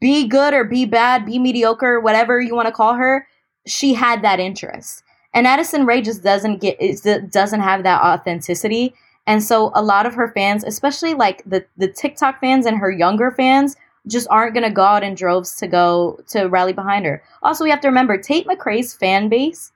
be 0.00 0.26
good 0.26 0.54
or 0.54 0.64
be 0.64 0.84
bad, 0.84 1.26
be 1.26 1.38
mediocre, 1.38 2.00
whatever 2.00 2.40
you 2.40 2.54
want 2.54 2.66
to 2.66 2.72
call 2.72 2.94
her, 2.94 3.26
she 3.66 3.94
had 3.94 4.22
that 4.22 4.40
interest. 4.40 5.02
And 5.32 5.46
Addison 5.46 5.86
Rae 5.86 6.02
just 6.02 6.22
doesn't 6.22 6.60
get 6.60 6.76
it 6.80 7.30
doesn't 7.30 7.60
have 7.60 7.82
that 7.84 8.02
authenticity. 8.02 8.94
And 9.26 9.42
so 9.42 9.70
a 9.74 9.82
lot 9.82 10.06
of 10.06 10.14
her 10.14 10.32
fans, 10.32 10.64
especially 10.64 11.14
like 11.14 11.42
the 11.44 11.64
the 11.76 11.88
TikTok 11.88 12.40
fans 12.40 12.66
and 12.66 12.78
her 12.78 12.90
younger 12.90 13.30
fans, 13.30 13.76
just 14.08 14.26
aren't 14.28 14.54
gonna 14.54 14.70
go 14.70 14.82
out 14.82 15.04
in 15.04 15.14
droves 15.14 15.54
to 15.56 15.68
go 15.68 16.18
to 16.28 16.46
rally 16.46 16.72
behind 16.72 17.04
her. 17.04 17.22
Also, 17.42 17.64
we 17.64 17.70
have 17.70 17.80
to 17.82 17.88
remember 17.88 18.18
Tate 18.18 18.46
McRae's 18.46 18.94
fan 18.94 19.28
base 19.28 19.72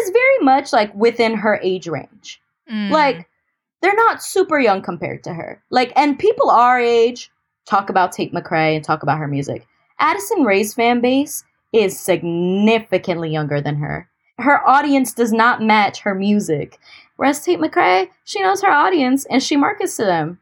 is 0.00 0.10
very 0.10 0.38
much 0.40 0.72
like 0.72 0.94
within 0.94 1.34
her 1.34 1.60
age 1.62 1.88
range. 1.88 2.40
Mm. 2.70 2.90
Like 2.90 3.28
they're 3.82 3.94
not 3.94 4.22
super 4.22 4.58
young 4.58 4.82
compared 4.82 5.24
to 5.24 5.34
her. 5.34 5.62
Like 5.70 5.92
and 5.96 6.18
people 6.18 6.50
our 6.50 6.80
age 6.80 7.30
talk 7.66 7.90
about 7.90 8.12
Tate 8.12 8.32
McRae 8.32 8.76
and 8.76 8.84
talk 8.84 9.02
about 9.02 9.18
her 9.18 9.28
music. 9.28 9.66
Addison 9.98 10.44
Rae's 10.44 10.74
fan 10.74 11.00
base 11.00 11.44
is 11.72 11.98
significantly 11.98 13.30
younger 13.30 13.60
than 13.60 13.76
her. 13.76 14.08
Her 14.38 14.66
audience 14.68 15.12
does 15.12 15.32
not 15.32 15.62
match 15.62 16.00
her 16.00 16.14
music. 16.14 16.78
Whereas 17.16 17.42
Tate 17.42 17.58
McRae, 17.58 18.08
she 18.24 18.40
knows 18.42 18.62
her 18.62 18.70
audience 18.70 19.24
and 19.26 19.42
she 19.42 19.56
markets 19.56 19.96
to 19.96 20.04
them. 20.04 20.38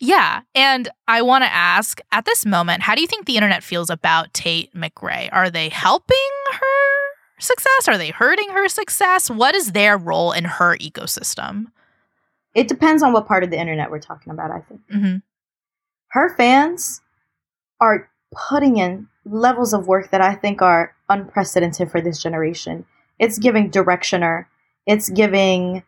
Yeah. 0.00 0.40
And 0.54 0.88
I 1.06 1.22
want 1.22 1.44
to 1.44 1.52
ask 1.52 2.00
at 2.10 2.24
this 2.24 2.46
moment, 2.46 2.82
how 2.82 2.94
do 2.94 3.02
you 3.02 3.06
think 3.06 3.26
the 3.26 3.36
internet 3.36 3.62
feels 3.62 3.90
about 3.90 4.32
Tate 4.32 4.74
McRae? 4.74 5.28
Are 5.30 5.50
they 5.50 5.68
helping 5.68 6.16
her 6.52 7.38
success? 7.38 7.86
Are 7.86 7.98
they 7.98 8.10
hurting 8.10 8.48
her 8.50 8.68
success? 8.68 9.30
What 9.30 9.54
is 9.54 9.72
their 9.72 9.96
role 9.98 10.32
in 10.32 10.44
her 10.44 10.76
ecosystem? 10.78 11.66
It 12.54 12.66
depends 12.66 13.02
on 13.02 13.12
what 13.12 13.28
part 13.28 13.44
of 13.44 13.50
the 13.50 13.60
internet 13.60 13.90
we're 13.90 14.00
talking 14.00 14.32
about, 14.32 14.50
I 14.50 14.60
think. 14.60 14.80
Mm-hmm. 14.92 15.16
Her 16.10 16.34
fans 16.36 17.00
are 17.80 18.08
putting 18.48 18.76
in 18.76 19.08
levels 19.24 19.72
of 19.72 19.86
work 19.86 20.10
that 20.10 20.20
I 20.20 20.34
think 20.34 20.62
are 20.62 20.94
unprecedented 21.08 21.90
for 21.90 22.00
this 22.00 22.22
generation. 22.22 22.86
It's 23.18 23.38
giving 23.38 23.70
Directioner, 23.70 24.46
it's 24.86 25.08
giving 25.08 25.82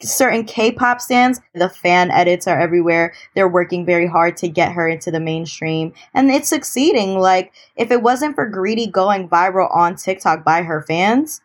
certain 0.00 0.44
K-pop 0.44 1.00
stands. 1.00 1.40
The 1.54 1.68
fan 1.68 2.10
edits 2.10 2.48
are 2.48 2.58
everywhere. 2.58 3.14
They're 3.34 3.48
working 3.48 3.86
very 3.86 4.06
hard 4.06 4.36
to 4.38 4.48
get 4.48 4.72
her 4.72 4.88
into 4.88 5.10
the 5.10 5.20
mainstream, 5.20 5.92
and 6.14 6.30
it's 6.30 6.48
succeeding. 6.48 7.18
Like 7.18 7.52
if 7.76 7.90
it 7.90 8.02
wasn't 8.02 8.34
for 8.34 8.48
Greedy 8.48 8.86
going 8.86 9.28
viral 9.28 9.74
on 9.74 9.96
TikTok 9.96 10.44
by 10.44 10.62
her 10.62 10.82
fans, 10.82 11.40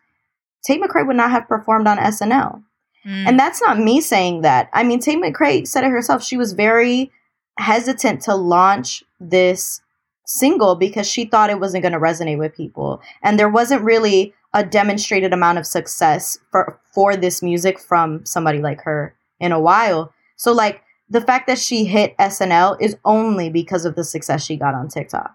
Tate 0.64 0.82
McRae 0.82 1.06
would 1.06 1.16
not 1.16 1.30
have 1.30 1.48
performed 1.48 1.86
on 1.86 1.98
SNL. 1.98 2.62
Mm. 3.06 3.28
And 3.28 3.38
that's 3.38 3.62
not 3.62 3.78
me 3.78 4.00
saying 4.00 4.42
that. 4.42 4.68
I 4.72 4.82
mean, 4.82 4.98
Tate 4.98 5.22
McRae 5.22 5.66
said 5.66 5.84
it 5.84 5.90
herself. 5.90 6.22
She 6.22 6.36
was 6.36 6.52
very 6.52 7.12
hesitant 7.58 8.22
to 8.22 8.34
launch 8.34 9.04
this 9.20 9.82
single 10.24 10.76
because 10.76 11.08
she 11.08 11.24
thought 11.24 11.50
it 11.50 11.60
wasn't 11.60 11.82
going 11.82 11.92
to 11.92 11.98
resonate 11.98 12.38
with 12.38 12.54
people. 12.54 13.00
And 13.22 13.38
there 13.38 13.48
wasn't 13.48 13.82
really 13.82 14.34
a 14.54 14.64
demonstrated 14.64 15.32
amount 15.32 15.58
of 15.58 15.66
success 15.66 16.38
for 16.50 16.78
for 16.94 17.16
this 17.16 17.42
music 17.42 17.78
from 17.78 18.24
somebody 18.24 18.60
like 18.60 18.80
her 18.82 19.14
in 19.40 19.52
a 19.52 19.60
while. 19.60 20.12
So 20.36 20.52
like 20.52 20.82
the 21.10 21.20
fact 21.20 21.46
that 21.48 21.58
she 21.58 21.84
hit 21.84 22.16
SNL 22.18 22.76
is 22.80 22.96
only 23.04 23.50
because 23.50 23.84
of 23.84 23.94
the 23.94 24.04
success 24.04 24.44
she 24.44 24.56
got 24.56 24.74
on 24.74 24.88
TikTok. 24.88 25.34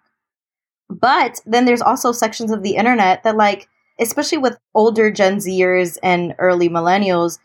But 0.90 1.42
then 1.46 1.66
there's 1.66 1.82
also 1.82 2.12
sections 2.12 2.52
of 2.52 2.64
the 2.64 2.76
internet 2.76 3.24
that 3.24 3.36
like 3.36 3.68
especially 4.00 4.40
with 4.40 4.58
older 4.74 5.12
Gen 5.12 5.38
Zers 5.38 5.98
and 6.02 6.34
early 6.40 6.70
millennials, 6.70 7.40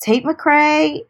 Tate 0.00 0.24
McRae, 0.24 1.04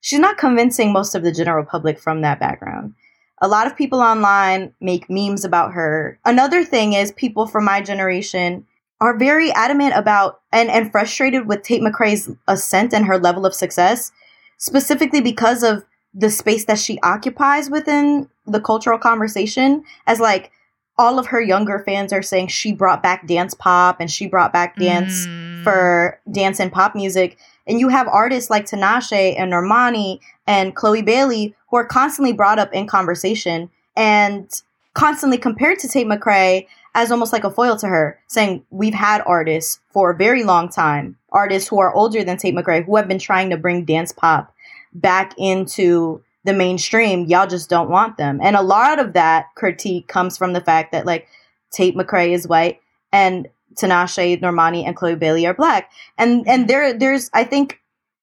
she's 0.00 0.18
not 0.18 0.38
convincing 0.38 0.92
most 0.92 1.14
of 1.14 1.22
the 1.22 1.32
general 1.32 1.64
public 1.64 1.98
from 1.98 2.20
that 2.22 2.40
background. 2.40 2.94
A 3.40 3.48
lot 3.48 3.66
of 3.66 3.76
people 3.76 4.00
online 4.00 4.72
make 4.80 5.08
memes 5.08 5.44
about 5.44 5.72
her. 5.72 6.18
Another 6.24 6.64
thing 6.64 6.92
is 6.92 7.12
people 7.12 7.46
from 7.46 7.64
my 7.64 7.80
generation 7.80 8.66
are 9.00 9.16
very 9.16 9.52
adamant 9.52 9.94
about 9.94 10.40
and, 10.52 10.68
and 10.70 10.90
frustrated 10.90 11.46
with 11.46 11.62
Tate 11.62 11.82
McRae's 11.82 12.30
ascent 12.48 12.92
and 12.92 13.06
her 13.06 13.18
level 13.18 13.46
of 13.46 13.54
success, 13.54 14.10
specifically 14.56 15.20
because 15.20 15.62
of 15.62 15.84
the 16.12 16.30
space 16.30 16.64
that 16.64 16.78
she 16.78 16.98
occupies 17.02 17.70
within 17.70 18.28
the 18.46 18.60
cultural 18.60 18.98
conversation. 18.98 19.84
As 20.06 20.18
like 20.18 20.50
all 20.96 21.20
of 21.20 21.26
her 21.26 21.40
younger 21.40 21.78
fans 21.78 22.12
are 22.12 22.22
saying 22.22 22.48
she 22.48 22.72
brought 22.72 23.02
back 23.02 23.26
dance 23.26 23.54
pop 23.54 24.00
and 24.00 24.10
she 24.10 24.26
brought 24.26 24.52
back 24.52 24.74
dance 24.76 25.26
mm. 25.26 25.62
for 25.62 26.20
dance 26.32 26.58
and 26.58 26.72
pop 26.72 26.96
music. 26.96 27.38
And 27.68 27.78
you 27.78 27.88
have 27.88 28.08
artists 28.08 28.50
like 28.50 28.64
Tinashe 28.64 29.38
and 29.38 29.52
Normani 29.52 30.20
and 30.46 30.74
Chloe 30.74 31.02
Bailey 31.02 31.54
who 31.68 31.76
are 31.76 31.84
constantly 31.84 32.32
brought 32.32 32.58
up 32.58 32.72
in 32.72 32.86
conversation 32.86 33.70
and 33.96 34.50
constantly 34.94 35.38
compared 35.38 35.78
to 35.80 35.88
Tate 35.88 36.06
McRae 36.06 36.66
as 36.94 37.12
almost 37.12 37.32
like 37.32 37.44
a 37.44 37.50
foil 37.50 37.76
to 37.76 37.86
her, 37.86 38.18
saying 38.26 38.64
we've 38.70 38.94
had 38.94 39.22
artists 39.26 39.80
for 39.90 40.10
a 40.10 40.16
very 40.16 40.42
long 40.42 40.68
time, 40.68 41.16
artists 41.30 41.68
who 41.68 41.78
are 41.78 41.94
older 41.94 42.24
than 42.24 42.38
Tate 42.38 42.54
McRae, 42.54 42.84
who 42.84 42.96
have 42.96 43.06
been 43.06 43.18
trying 43.18 43.50
to 43.50 43.56
bring 43.56 43.84
dance 43.84 44.10
pop 44.10 44.52
back 44.94 45.34
into 45.36 46.22
the 46.44 46.52
mainstream. 46.52 47.26
Y'all 47.26 47.46
just 47.46 47.68
don't 47.68 47.90
want 47.90 48.16
them. 48.16 48.40
And 48.42 48.56
a 48.56 48.62
lot 48.62 48.98
of 48.98 49.12
that 49.12 49.54
critique 49.54 50.08
comes 50.08 50.38
from 50.38 50.54
the 50.54 50.60
fact 50.60 50.92
that 50.92 51.06
like 51.06 51.28
Tate 51.70 51.94
McRae 51.94 52.32
is 52.32 52.48
white 52.48 52.80
and 53.12 53.48
Tinashe, 53.74 54.40
Normani, 54.40 54.84
and 54.86 54.96
Chloe 54.96 55.14
Bailey 55.14 55.46
are 55.46 55.54
black. 55.54 55.90
And 56.16 56.46
and 56.48 56.68
there 56.68 56.96
there's 56.96 57.30
I 57.32 57.44
think 57.44 57.80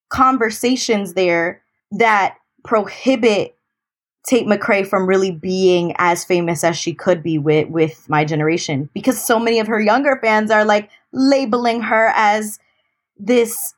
conversations 0.10 1.14
there 1.14 1.62
that 1.92 2.38
prohibit 2.64 3.56
Tate 4.26 4.48
McRae 4.48 4.88
from 4.88 5.08
really 5.08 5.32
being 5.32 5.94
as 5.98 6.26
famous 6.26 6.64
as 6.64 6.76
she 6.76 6.94
could 6.94 7.22
be 7.22 7.38
with 7.38 7.70
with 7.70 8.10
my 8.10 8.26
generation. 8.26 8.90
Because 8.94 9.24
so 9.24 9.40
many 9.40 9.60
of 9.60 9.68
her 9.68 9.80
younger 9.80 10.18
fans 10.22 10.50
are 10.50 10.66
like 10.66 10.90
labeling 11.12 11.82
her 11.82 12.12
as 12.16 12.60
this 13.18 13.74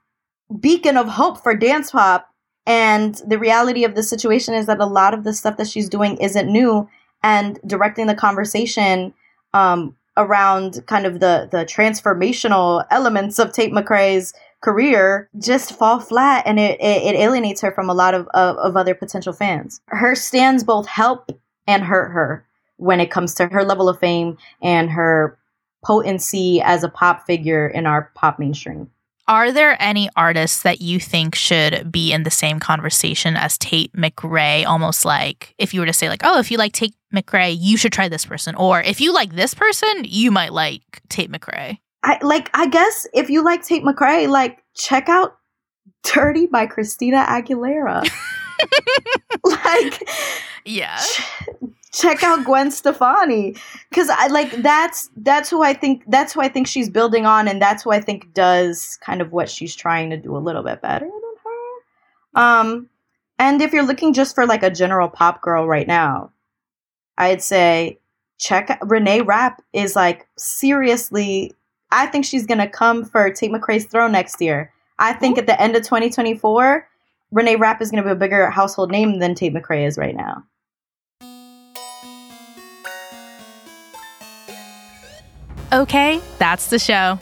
beacon 0.59 0.95
of 0.95 1.07
hope 1.07 1.43
for 1.43 1.55
dance 1.55 1.91
pop. 1.91 2.29
And 2.65 3.15
the 3.27 3.39
reality 3.39 3.83
of 3.83 3.95
the 3.95 4.03
situation 4.03 4.53
is 4.53 4.65
that 4.67 4.79
a 4.79 4.85
lot 4.85 5.13
of 5.13 5.23
the 5.23 5.33
stuff 5.33 5.57
that 5.57 5.67
she's 5.67 5.89
doing 5.89 6.17
isn't 6.17 6.51
new. 6.51 6.87
And 7.23 7.59
directing 7.65 8.07
the 8.07 8.15
conversation 8.15 9.13
um, 9.53 9.96
around 10.17 10.83
kind 10.87 11.05
of 11.05 11.19
the 11.19 11.47
the 11.51 11.65
transformational 11.65 12.85
elements 12.91 13.39
of 13.39 13.53
Tate 13.53 13.71
McRae's 13.71 14.33
career 14.61 15.29
just 15.39 15.77
fall 15.77 15.99
flat 15.99 16.43
and 16.45 16.59
it, 16.59 16.79
it, 16.81 17.15
it 17.15 17.15
alienates 17.15 17.61
her 17.61 17.71
from 17.71 17.89
a 17.89 17.93
lot 17.93 18.13
of, 18.13 18.27
of, 18.29 18.57
of 18.57 18.75
other 18.75 18.95
potential 18.95 19.33
fans. 19.33 19.79
Her 19.87 20.15
stands 20.15 20.63
both 20.63 20.87
help 20.87 21.31
and 21.67 21.83
hurt 21.83 22.09
her 22.09 22.45
when 22.77 22.99
it 22.99 23.11
comes 23.11 23.35
to 23.35 23.47
her 23.47 23.63
level 23.63 23.87
of 23.87 23.99
fame 23.99 24.37
and 24.61 24.89
her 24.89 25.37
potency 25.83 26.61
as 26.61 26.83
a 26.83 26.89
pop 26.89 27.25
figure 27.25 27.67
in 27.67 27.85
our 27.85 28.11
pop 28.15 28.39
mainstream. 28.39 28.89
Are 29.29 29.51
there 29.51 29.75
any 29.81 30.09
artists 30.15 30.61
that 30.63 30.79
you 30.79 31.01
think 31.01 31.35
should 31.35 31.91
be 31.91 32.13
in 32.13 32.23
the 32.23 32.31
same 32.31 32.61
conversation 32.61 33.35
as 33.35 33.57
Tate 33.57 33.91
McRae? 33.91 34.65
Almost 34.65 35.03
like 35.03 35.53
if 35.57 35.73
you 35.73 35.81
were 35.81 35.85
to 35.85 35.91
say, 35.91 36.07
like, 36.07 36.21
oh, 36.23 36.39
if 36.39 36.49
you 36.49 36.57
like 36.57 36.71
Tate 36.71 36.95
McRae, 37.13 37.55
you 37.57 37.77
should 37.77 37.93
try 37.93 38.09
this 38.09 38.25
person. 38.25 38.55
Or 38.55 38.81
if 38.81 38.99
you 38.99 39.13
like 39.13 39.33
this 39.33 39.53
person, 39.53 40.03
you 40.03 40.31
might 40.31 40.53
like 40.53 41.01
Tate 41.09 41.31
McRae. 41.31 41.79
I 42.03 42.19
like 42.21 42.49
I 42.53 42.67
guess 42.67 43.07
if 43.13 43.29
you 43.29 43.43
like 43.43 43.65
Tate 43.65 43.83
McRae, 43.83 44.27
like 44.27 44.63
check 44.75 45.09
out 45.09 45.37
Dirrty 46.03 46.45
by 46.45 46.65
Christina 46.65 47.25
Aguilera. 47.27 48.07
like 49.43 50.09
yeah. 50.65 51.01
check 51.93 52.23
out 52.23 52.45
Gwen 52.45 52.69
Stefani 52.69 53.55
cuz 53.93 54.09
I 54.09 54.27
like 54.27 54.51
that's 54.61 55.09
that's 55.17 55.49
who 55.49 55.63
I 55.63 55.73
think 55.73 56.03
that's 56.07 56.33
who 56.33 56.41
I 56.41 56.49
think 56.49 56.67
she's 56.67 56.89
building 56.89 57.25
on 57.25 57.47
and 57.47 57.61
that's 57.61 57.83
who 57.83 57.91
I 57.91 57.99
think 57.99 58.33
does 58.33 58.97
kind 59.01 59.21
of 59.21 59.31
what 59.31 59.49
she's 59.49 59.75
trying 59.75 60.09
to 60.11 60.17
do 60.17 60.35
a 60.35 60.39
little 60.39 60.63
bit 60.63 60.81
better 60.81 61.05
than 61.05 61.35
her. 61.43 62.41
Um 62.41 62.89
and 63.39 63.61
if 63.61 63.73
you're 63.73 63.85
looking 63.85 64.13
just 64.13 64.35
for 64.35 64.45
like 64.45 64.63
a 64.63 64.69
general 64.69 65.09
pop 65.09 65.41
girl 65.41 65.67
right 65.67 65.87
now, 65.87 66.31
I'd 67.17 67.41
say 67.41 67.99
check 68.39 68.77
Renee 68.83 69.21
Rapp 69.21 69.61
is 69.73 69.95
like 69.95 70.27
seriously 70.37 71.53
I 71.91 72.05
think 72.07 72.25
she's 72.25 72.45
going 72.45 72.59
to 72.59 72.67
come 72.67 73.05
for 73.05 73.29
Tate 73.31 73.51
McRae's 73.51 73.85
throne 73.85 74.11
next 74.11 74.41
year. 74.41 74.73
I 74.99 75.13
think 75.13 75.37
at 75.37 75.45
the 75.45 75.59
end 75.61 75.75
of 75.75 75.83
2024, 75.83 76.87
Renee 77.31 77.55
Rapp 77.55 77.81
is 77.81 77.91
going 77.91 78.03
to 78.03 78.07
be 78.07 78.11
a 78.11 78.15
bigger 78.15 78.49
household 78.49 78.91
name 78.91 79.19
than 79.19 79.35
Tate 79.35 79.53
McRae 79.53 79.87
is 79.87 79.97
right 79.97 80.15
now. 80.15 80.43
Okay, 85.73 86.21
that's 86.39 86.69
the 86.69 86.79
show. 86.79 87.19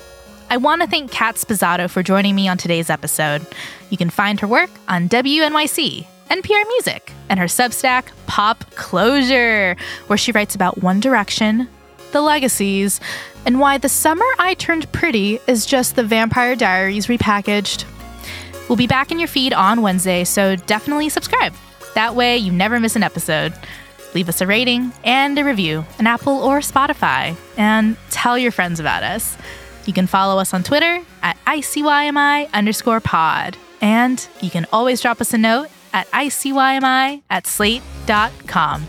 I 0.52 0.58
want 0.58 0.84
to 0.84 0.88
thank 0.88 1.12
Kat 1.12 1.36
Sposato 1.36 1.90
for 1.90 2.04
joining 2.04 2.36
me 2.36 2.48
on 2.48 2.58
today's 2.58 2.92
episode. 2.92 3.46
You 3.90 3.98
can 3.98 4.12
find 4.12 4.40
her 4.40 4.48
work 4.48 4.70
on 4.88 5.10
WNYC, 5.10 6.06
NPR 6.30 6.68
Music, 6.68 7.12
and 7.30 7.40
her 7.40 7.46
Substack, 7.46 8.06
Pop 8.26 8.66
Closure, 8.72 9.76
where 10.08 10.18
she 10.18 10.32
writes 10.32 10.56
about 10.56 10.82
One 10.82 11.00
Direction, 11.00 11.68
the 12.12 12.22
legacies, 12.22 13.00
and 13.46 13.60
why 13.60 13.78
the 13.78 13.90
summer 13.90 14.26
I 14.40 14.56
turned 14.56 14.92
pretty 14.92 15.40
is 15.48 15.66
just 15.66 15.96
the 15.96 16.04
Vampire 16.04 16.56
Diaries 16.56 17.08
repackaged. 17.08 17.86
We'll 18.68 18.76
be 18.76 18.88
back 18.88 19.12
in 19.12 19.20
your 19.20 19.28
feed 19.28 19.54
on 19.54 19.82
Wednesday, 19.82 20.24
so 20.24 20.56
definitely 20.56 21.10
subscribe. 21.10 21.54
That 21.94 22.16
way 22.16 22.38
you 22.38 22.52
never 22.52 22.80
miss 22.80 22.96
an 22.96 23.04
episode. 23.04 23.54
Leave 24.16 24.30
us 24.30 24.42
a 24.42 24.48
rating 24.48 24.92
and 25.04 25.38
a 25.38 25.44
review 25.44 25.86
on 26.00 26.08
Apple 26.08 26.34
or 26.34 26.60
Spotify, 26.60 27.36
and 27.58 27.98
tell 28.10 28.38
your 28.38 28.52
friends 28.52 28.80
about 28.80 29.04
us. 29.04 29.38
You 29.86 29.94
can 29.94 30.08
follow 30.08 30.40
us 30.40 30.54
on 30.54 30.64
Twitter 30.64 31.04
at 31.22 31.38
ICYMI 31.46 32.52
underscore 32.52 33.00
pod. 33.00 33.58
And 33.82 34.28
you 34.42 34.50
can 34.50 34.66
always 34.74 35.02
drop 35.02 35.22
us 35.22 35.34
a 35.34 35.38
note 35.38 35.70
at 35.96 36.12
ICYMI 36.12 37.24
at 37.30 37.48
slate.com. 37.48 38.86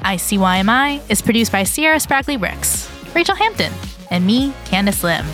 ICYMI 0.00 1.10
is 1.10 1.20
produced 1.20 1.52
by 1.52 1.62
Sierra 1.62 1.96
Spragley 1.96 2.40
Ricks, 2.40 2.88
Rachelle 3.12 3.36
Hampton, 3.36 3.72
and 4.10 4.26
me, 4.26 4.52
Candice 4.64 5.02
Lim. 5.04 5.26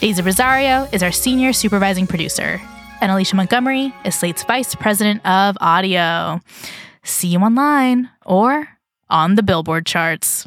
Daisy 0.00 0.20
Rosario 0.20 0.86
is 0.92 1.02
our 1.02 1.10
senior 1.10 1.54
supervising 1.54 2.06
producer, 2.06 2.60
and 3.00 3.10
Alicia 3.10 3.36
Montgomery 3.36 3.94
is 4.04 4.14
Slate's 4.14 4.44
vice 4.44 4.74
president 4.74 5.24
of 5.24 5.56
audio. 5.62 6.40
See 7.02 7.28
you 7.28 7.38
online 7.38 8.10
or 8.26 8.68
on 9.08 9.36
the 9.36 9.42
Billboard 9.42 9.86
charts. 9.86 10.46